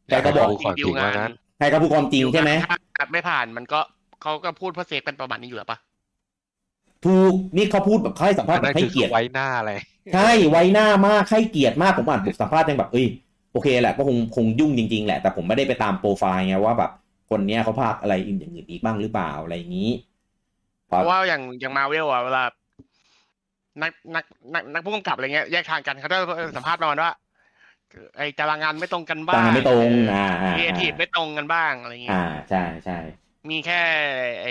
[0.07, 3.81] แต่ก็บอกรู้ความจริงว่างั้นใครก็พูดความจริงใช่ไหมถ้าไม่ผ่านมันก็
[4.23, 5.79] เขาก็พูดเพื่อเซฟกันประมาณนี้อยู่แล้วปะ
[7.05, 9.73] ถูกนี่เขาพูดแบบเขาให้สัมภาษณ์แบนั่บนให้คือเกียรติไว้หน้าอะไร
[10.14, 13.07] ใช่ไว้หน้ามากให้เกียรติมากผมอ่านบทสัมภาษณ์ยังแบบเอ้ย
[13.53, 16.90] โอเคแหละก็คงคงยุ่งจริงๆแหละแต่ผมไม่ได้ไปตามโปรไฟล์ไงว่าแบบ
[17.30, 19.90] คนเนี้ยเขาพากอะไรอื่นอย่างอื่นอีกบ้างหรือเปล่าอะไรอย่างนี้
[20.86, 22.42] เพราะว่าอย่างอย่างมาเวลอะเวลา
[23.82, 26.18] นักนักนักนักผู้กำกับอะไรเงี้ยแยกทางกันเขาจะ
[26.56, 27.10] สัมภาษณ์ประมาณว่า
[28.16, 32.98] ไอตารางงานไม่ตรงกันบ้างตางานไม่ตรงอ่าอ่าครีเอทีฟไม่ตรงกันบ้างอะไรเงี้ยอ่าใช่ใช่
[33.50, 33.80] มีแค่
[34.42, 34.48] ไอ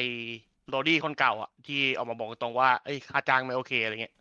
[0.69, 4.13] โรดี้คนเก่าอะที่ออกมาบอกตรงว่าเอ้ยค่าจ้างไม่โอเคอะไรเงี้ย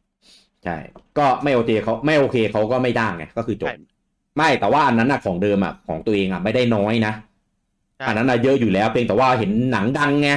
[0.64, 0.76] ใช่
[1.18, 3.76] ก็ไม่โอเคเขาไม่โอเคเขาก็ไม่จ้างไงก็คือจบใช่
[4.36, 7.33] ไม่แต่ว่าอันนั้นอะของเดิมอะของตัวเองอะไม่ได้น้อยนะใช่
[8.06, 10.30] อันนั้นอะเยอะอยู่แล้วเพียงแต่ว่าเห็นหนังดังไง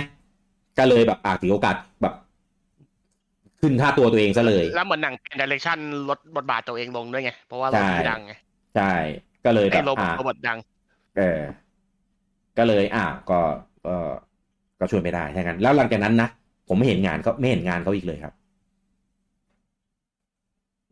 [0.77, 2.13] ก็เลยแบบอาจถือโอกาสแบบ
[3.61, 5.77] ขึ้นค่าตัวตัวเองซะเลย แล้วเหมือนหนังเป็นดิเรกชัน
[6.09, 8.33] ลดบทบาทตัวเองลงด้วยไง เพราะว่าเราใช่ไม่ดังไง
[8.75, 8.93] ใช่
[9.45, 10.57] ก็เลยแบไอ้บโรบอทอ่าโรบอทดัง
[11.17, 11.39] เออ
[12.57, 13.39] ก็เลย อ่าก็
[13.87, 13.95] ก็
[14.79, 16.29] ก็ช่วยไม่ได้ถ้างั้นแล้วหลังจากนั้นนะ
[16.67, 18.33] ผมไม่เห็นงานเขาไม่เห็นงานเขาอีกเลยครับ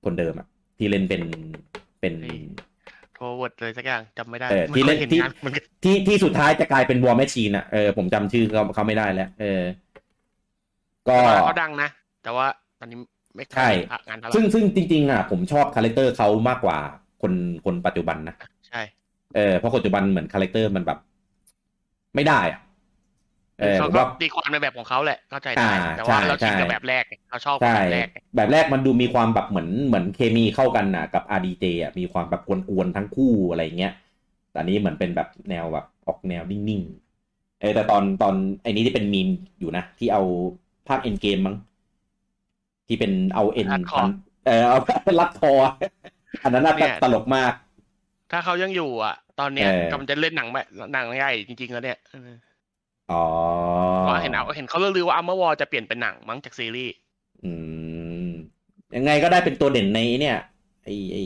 [0.05, 0.47] คนเดิมอะ
[0.77, 1.21] ที่เล่นเป็น
[2.01, 2.13] เป็น
[3.15, 9.61] โทรเวิร์ดเลยสักอย่างจำไม่ได้เออไม่ที่เคเล่ยนเห็นที่งานเหมือนกันที่ที่สุดท้ายจะกลายเป็นวอร์แมชชีนอะเออผมจำชื่อเขาเขาไม่ได้แล้ว เออ
[11.09, 11.89] ก็เขาดังนะ
[12.23, 12.47] แต่ว่า
[12.79, 12.97] ตอนนี้
[13.35, 13.77] ไม่ค่อยมี
[14.09, 16.77] งานเท่าไหร่ใช่ซึ่งซึ่งจริง ๆ อะ ผมชอบ character เขามากกว่า
[17.21, 17.33] คน
[17.65, 18.35] คนปัจจุบันนะ
[18.67, 18.81] ใช่
[19.35, 20.99] เออเพราะปัจจุบันเหมือน character มันแบบ
[22.15, 22.59] ไม่ได้อะ
[23.59, 33.91] เออเขาผมก็ว่าตีความในแบบของเขาแหละเข้าใจได้อ่าแต่ว่าใช่เราชินกับใช่แบบแรกไงเราชอบใช่แบบแรกไงแบบแรกมันดูมีความแบบเหมือนเหมือนเคมีเข้ากันน่ะกับ RDJ อะมีความแบบกวนๆทั้งคู่อะไรเงี้ย
[34.49, 39.29] แต่อันนี้เหมือนเป็นแบบแนวแบบออกแนวนิ่งๆเออแต่ตอนตอนไอ้นี้ที่เป็นมีม
[39.59, 40.21] อยู่นะ ที่เอา
[40.87, 41.55] ภาคเอ็นเกมมั้ง
[42.87, 44.01] ที่เป็นเอาเอ็นรัดคอ
[44.45, 44.77] เออเอา
[45.19, 45.51] รัดคอ
[46.43, 47.53] อันนั้นน่าเนี่ยตลกมาก
[48.31, 53.23] ถ้าเขายังอยู่อะ ตอนเนี้ยเออกำลังจะเล่นหนังแบบหนังใหญ่จริงๆแล้วเนี่ยเอออ๋อ
[54.07, 56.93] ก็เห็นเอาเห็นเขาเลือว่าอัมเมอร์วอลจะเปลี่ยนเป็นหนังมั้งจากซีรีส์
[57.43, 57.51] อื
[58.27, 58.29] ม
[58.95, 60.37] ยังไงก็ได้เป็นตัวเด่นในเนี่ย
[60.83, 61.17] ไอไอ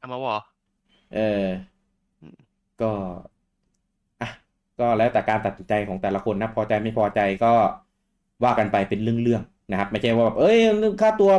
[0.00, 0.40] อัมเมอร์วอล
[1.14, 1.44] เออ
[2.20, 2.36] อืม
[2.80, 2.90] ก็
[4.20, 4.28] อะ
[4.78, 7.52] ก็แล้วแต่การตัดสินใจของแต่ละคนนะ พอใจไม่พอใจก็
[8.44, 10.58] ว่ากันไปเป็นเรื่องๆนะครับ ไม่ใช่ว่าแบบเอ้ย
[11.00, 11.32] ค่าตัว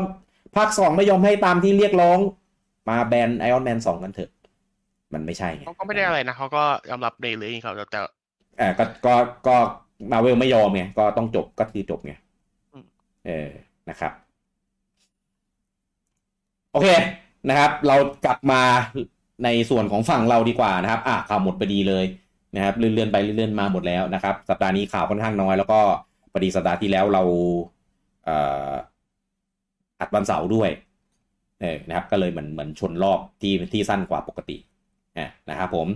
[0.56, 2.20] ภาคสองไม่ยอมให้ตามที่เรียกร้อง
[2.89, 4.32] มาแบนไอออนแมนสองกันเถอะ
[5.14, 7.99] มันไม่ใช่ไงเขาก็ไม่ได้อะไรนะเขาก็ยอมรับในเรื่องเขาแต่แต่
[8.58, 9.16] เออก็ก็
[9.47, 9.56] ก็
[10.12, 12.14] มาเวลไม่ยอมไงก็ต้องจบก็คือจบไง
[12.74, 12.86] อืม
[13.26, 13.49] เออ
[13.89, 14.14] นะครับ
[16.72, 16.88] โอเค
[17.49, 17.95] นะครับ เรา
[18.26, 18.62] กลับมา
[19.43, 22.06] ในส่วนของฝั่งเราดีกว่านะครับ อะข่าวหมดไปดีเลย
[22.56, 25.80] นะครับเลื่อนๆไปเลื่อนๆมาหมดแล้วนะครับ สัปดาห์นี้ข่าวค่อนข้างน้อย แล้วก็
[26.32, 27.24] พอดีสัปดาห์ที่แล้วเรา
[28.26, 28.38] เอ่
[28.70, 28.72] อ
[29.99, 30.70] อัดวันเสาร์ด้วย
[31.62, 34.58] เออนะครับ ก็เลยเหมือนเหมือนชนรอบที่ที่สั้นกว่าปกติ
[35.18, 35.88] อะนะครับผม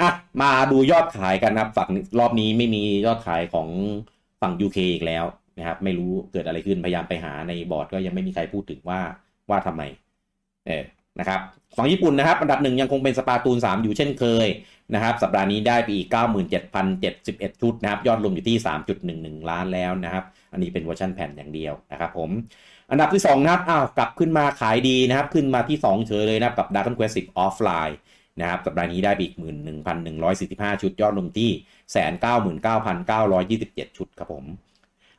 [0.00, 0.08] อะ
[0.42, 1.88] มาดูยอดขายกันนะครับฝั่ง
[2.18, 3.68] รอบนี้ไม่มียอดขายของ
[4.40, 5.24] ฝั่ง UK อีกแล้ว
[5.58, 9.00] นะครับ ไม่รู้เกิดอะไรขึ้นพยายามไปหาในบอร์ดก็ยังไม่มีใครพูดถึงว่า
[9.50, 9.82] ว่าทำไม
[10.66, 10.84] เออ
[11.20, 11.40] นะครับ
[11.76, 14.46] ฝั่งญี่ปุ่นนะครับอันดับหนึ่งยังคงเป็นสปาตูน 3 อยู่เช่นเคย
[14.94, 16.08] นะครับ สัปดาห์นี้ได้ไปอีก
[16.84, 18.56] 97,071 ชุดนะครับ ยอดรวมอยู่ที่
[19.02, 22.30] 3.11 ล้านแล้วนะครับ อันนี้เป็นเวอร์ชันแผ่นอย่างเดียวนะครับผม
[22.90, 27.94] อันดับที่ 2 นะครับอ้าวกลับขึ้นมาขายดีนะครับ ขึ้นมาที่ 2 เฉยเลยนะครับกับ Dragon Quest 10 Offline
[28.40, 29.32] นะครับสัปดาห์นี้ได้อีก
[30.06, 31.50] 11,145 ชุดยอดรวมที่
[33.88, 34.44] 199,927 ชุดครับผม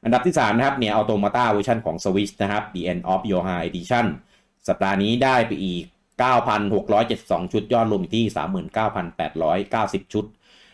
[0.03, 4.05] อันดับที่ 3 นะครับ NieR Automata เวอร์ชันของ Switch นะครับ The End of YoRHa Edition
[4.67, 5.83] สัปดาห์นี้ได้ไปอีก
[6.87, 8.25] 9,672 ชุดยอดรวมที่
[10.03, 10.25] 39,890 ชุด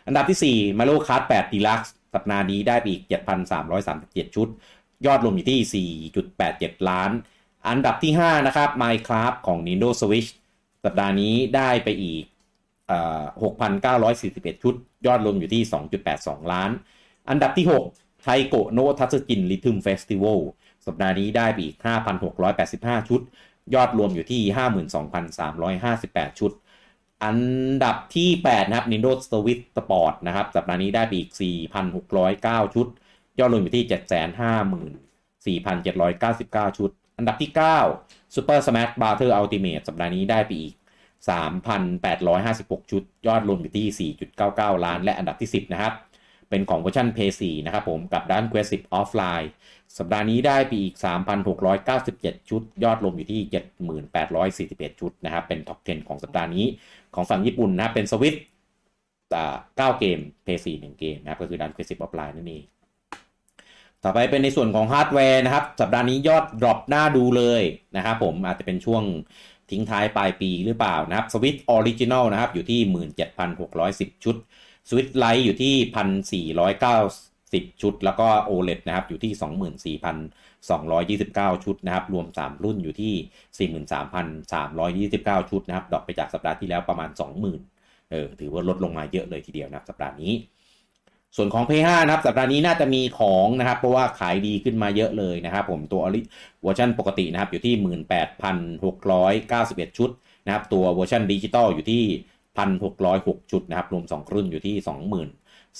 [0.07, 3.03] อันดับที่ 4 Mario Kart 8 Deluxe สัปดาห์นี้ได้ไปอีก
[3.69, 4.47] 7,337 ชุด
[5.05, 5.87] ยอดรวมอยู่ที่
[6.41, 7.11] 4.87 ล้าน
[7.67, 10.29] อันดับที่ 5 นะครับ Minecraft ของ Nintendo Switch
[10.85, 12.23] สัปดาห์นี้ได้ไปอีก
[13.41, 14.75] 6,941 ชุด
[15.05, 15.61] ยอดรวมอยู่ที่
[16.07, 16.71] 2.82 ล้าน
[17.29, 17.65] อันดับที่
[17.95, 20.39] 6 Taiko no Tatsujin Rhythm Festival
[20.85, 21.77] สัปดาห์นี้ได้ไปอีก
[22.41, 23.21] 5,685 ชุด
[23.73, 24.41] ยอดรวมอยู่ที่
[26.29, 26.51] 52,358 ชุด
[27.23, 27.39] อัน
[27.83, 31.29] ดับที่ 8 นะครับ Nintendo Switch Sport นะครับ สัปดาห์นี้ได้ไปอีก
[32.03, 32.87] 4,609 ชุด
[33.39, 35.57] ยอดรวมอยู่ที่
[35.91, 37.51] 754,799 ชุด อันดับที่
[37.93, 39.33] 9 Super Smash Bros.
[39.39, 40.73] Ultimate สัปดาห์นี้ได้ไปอีก
[41.31, 44.11] 3,856 ชุด ยอดรวมอยู่ที่
[44.45, 45.93] 4.99 ล้าน และอันดับที่ 10 นะครับ
[46.49, 49.47] เป็นของเวอร์ชัน PS4 นะครับผมกับด้าน Quest 10 Offline
[49.97, 50.95] สัปดาห์นี้ได้ไปอีก
[51.71, 53.41] 3,697 ชุด ยอดรวมอยู่ที่
[54.19, 56.65] 7,841 ชุดนะครับ เป็นท็อป 10 ของสัปดาห์นี้
[57.15, 58.35] ของฝั่งญี่ปุ่นนะครับเป็นสวิต
[59.37, 62.63] 9เกม PS4 1 เกมนะครับ ก็คือด้าน Quest 10 Offline นั่นเอง
[64.03, 67.61] ต่อไปเป็นในส่วนของฮาร์ดแวร์นะครับ สัปดาห์นี้ยอด drop น่าดูเลย
[67.97, 69.03] นะครับผมอาจจะเป็นช่วง
[69.73, 72.79] ทิ้งท้ายปลายปีหรือเปล่านะครับ Switch original นะครับอยู่ที่
[73.51, 74.35] 17,610 ชุด
[74.89, 75.73] Switch Lite อยู่ที่
[76.51, 79.91] 1,490 ชุด แล้วก็ OLED นะครับอยู่ที่
[81.51, 83.69] 24,229 ชุดนะครับรวม 3 รุ่นอยู่ที่
[85.43, 87.09] 43,329 ชุดนะครับ drop ไปจากสัปดาห์ที่แล้วประมาณ
[87.59, 90.33] 20,000เออถือว่าลดลงมาเยอะเลยทีเดียวนะครับสัปดาห์นี้
[91.37, 96.01] ส่วนของ PS5 นะครับ สัปดาห์นี้น่าจะมีของนะครับ เพราะว่าขายดีขึ้นมาเยอะเลยนะครับผมตัว
[96.61, 97.73] เวอร์ชันปกตินะครับอยู่ที่
[99.89, 100.09] 18,691 ชุด
[100.45, 102.03] นะครับตัวเวอร์ชันดิจิตอลอยู่ที่
[102.77, 104.75] 1,606 ชุดนะครับรวม 2 รุ่นอยู่ที่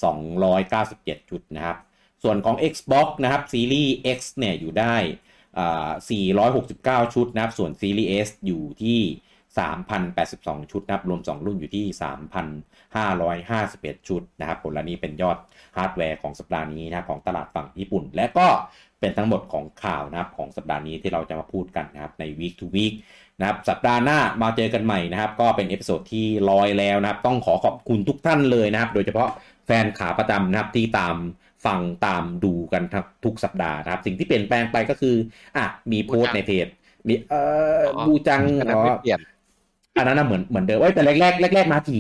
[0.02, 1.78] 20,297 ชุดนะครับ
[2.24, 4.96] ส่วนของ Xbox นะครับซีรีส์ X เนี่ยอยู่ได้
[5.60, 5.90] อ่า
[6.50, 9.02] 469 ชุดนะครับ ส่วนซีรีส์ S อยู่ที่
[9.60, 11.86] 3,082 ชุดนะครับ รวม 2 รุ่นอยู่ที่
[13.22, 15.38] 3,551 ชุดนะครับ ผลลัพธ์นี้เป็นยอด
[15.78, 18.48] ฮาร์ดแวร์ของสัปดาห์นี้นะครับของตลาดฝั่งญี่ปุ่น และก็
[19.00, 22.94] เป็นทั้งหมดของข่าวนะครับของสัปดาห์นี้ที่เราจะมาพูดกันนะครับใน week to week
[23.40, 29.30] นะครับสัปดาห์หน้ามาเจอกันใหม่นะครับ ก็เป็นเอพิโซดที่ลอยแล้วนะครับ ต้องขอขอบคุณทุกท่านเลยนะครับ โดยเฉพาะ
[29.66, 31.16] แฟนขาประจำนะครับที่ตาม
[31.66, 32.84] ฟังตามดูกัน
[33.26, 35.16] ทุกสัปดาห์นะครับ สิ่งที่เปลี่ยนแปลงไปก็คือ
[35.58, 36.68] อะมีโพสต์ในเพจ
[37.08, 37.42] มีเอ่
[37.80, 38.90] อบูจังอันนั้นอ๋
[39.96, 42.00] อไม่เปลี่ยนอันนั้นนะเหมือนเหมือนเดิมเอ้ยแต่แรกแรกแรกแรกๆมาที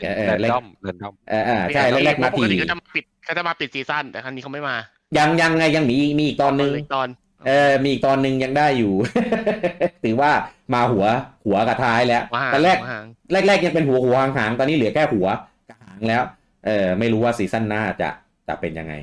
[0.00, 4.76] เออเอแรอนแรกดอมแรนดอมเออเออใช่แรกแรกๆมาปทีกติเขาจะมาปิดเขาจะมาปิดซีซั่นแต่ครั้งนี้เขาไม่มา
[5.18, 7.08] ยังยังไงยังมีมีอีกตอนนึงเลยตอน
[7.46, 8.92] เออมีอีกตอนนึงยังได้อยู่
[10.04, 10.30] ถือว่า
[10.74, 11.06] มาหัว
[11.46, 13.00] หัวกับท้ายแล้วมาหาตอนแรกมาหา
[13.32, 15.26] แรกแรกๆยังเป็นหัวหัวหางหางๆตอนนี้เหลือแค่หัว
[15.68, 16.22] กับหางแล้ว
[16.66, 18.08] เออไม่รู้ว่าซีซั่นหน้าจะ
[18.48, 18.94] จะเป็นยังไง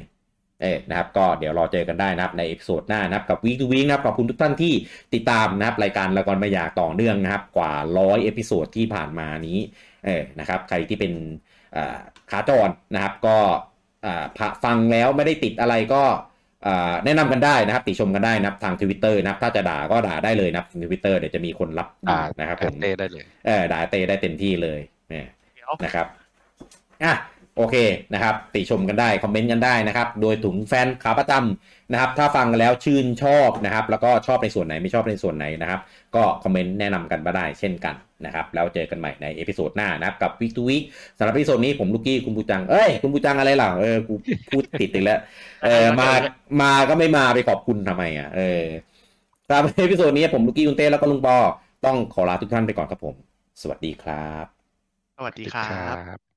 [0.61, 4.73] เออนะครับก็เดี๋ยวรอเจอกันได้นะครับใน episode หน้านะครับกับวีค to วีคนะครับขอบคุณทุกท่านที่
[5.13, 9.59] ติดตามนะครับรายการละครไม่อยากต่อเนื่องนะครับกว่าร้อย episode ที่ผ่านมานี้
[10.05, 11.13] เออนะครับใครที่เป็น
[11.75, 11.97] อ่า
[12.31, 13.37] ขาจรนะครับก็
[14.05, 16.03] อ่าพะฟังแล้วไม่ได้ติดอะไรก็
[16.67, 26.07] อ่าแนะนำกันได้นะครับ ติชมกันได้นะครับทางทวิตเตอร์นะครับ ถ้าจะด่าก็ด่าได้เลยนะครับทวิตเตอร์เดี๋ยวจะมีคนรับด่านะครับผมเต้ได้เลยเออด่าเต้ได้เต็มที่เลยเนี่ยเดี๋ยวนะครับ
[27.03, 27.13] อะ
[27.61, 27.77] โอเค
[28.13, 35.79] นะครับ ติชมกันได้ คอมเมนต์กันได้นะครับ โดยเฉพาะแฟนขาประจำนะครับ ถ้าฟังแล้วชื่นชอบนะครับ แล้วก็ชอบในส่วนไหนไม่ชอบในส่วนไหนนะครับ
[36.15, 37.95] ก็คอมเมนต์แนะนำกันมาได้เช่นกัน
[38.25, 40.83] นะครับ แล้วเจอกันใหม่ใน episode หน้านะครับ กับ week to week
[41.17, 44.13] สำหรับ episode นี้ผมลูกกี้คุณบูจัง เอ้ย คุณบูจังอะไรล่ะเออกู
[44.49, 45.19] พูดติดอีกแล้ว
[45.63, 46.09] เออมา
[46.61, 48.63] มาก็ไม่มาไปขอบคุณทำไมอะเออ
[49.47, 51.37] สำหรับ episode นี้ผมลูกกี้คุณเต้แล้วก็ลุงปอ
[51.85, 53.15] ต้องขอลาทุกท่านไปก่อนครับผม
[53.61, 54.45] สวัสดีครับ
[55.17, 56.30] สวัสดีครับครับ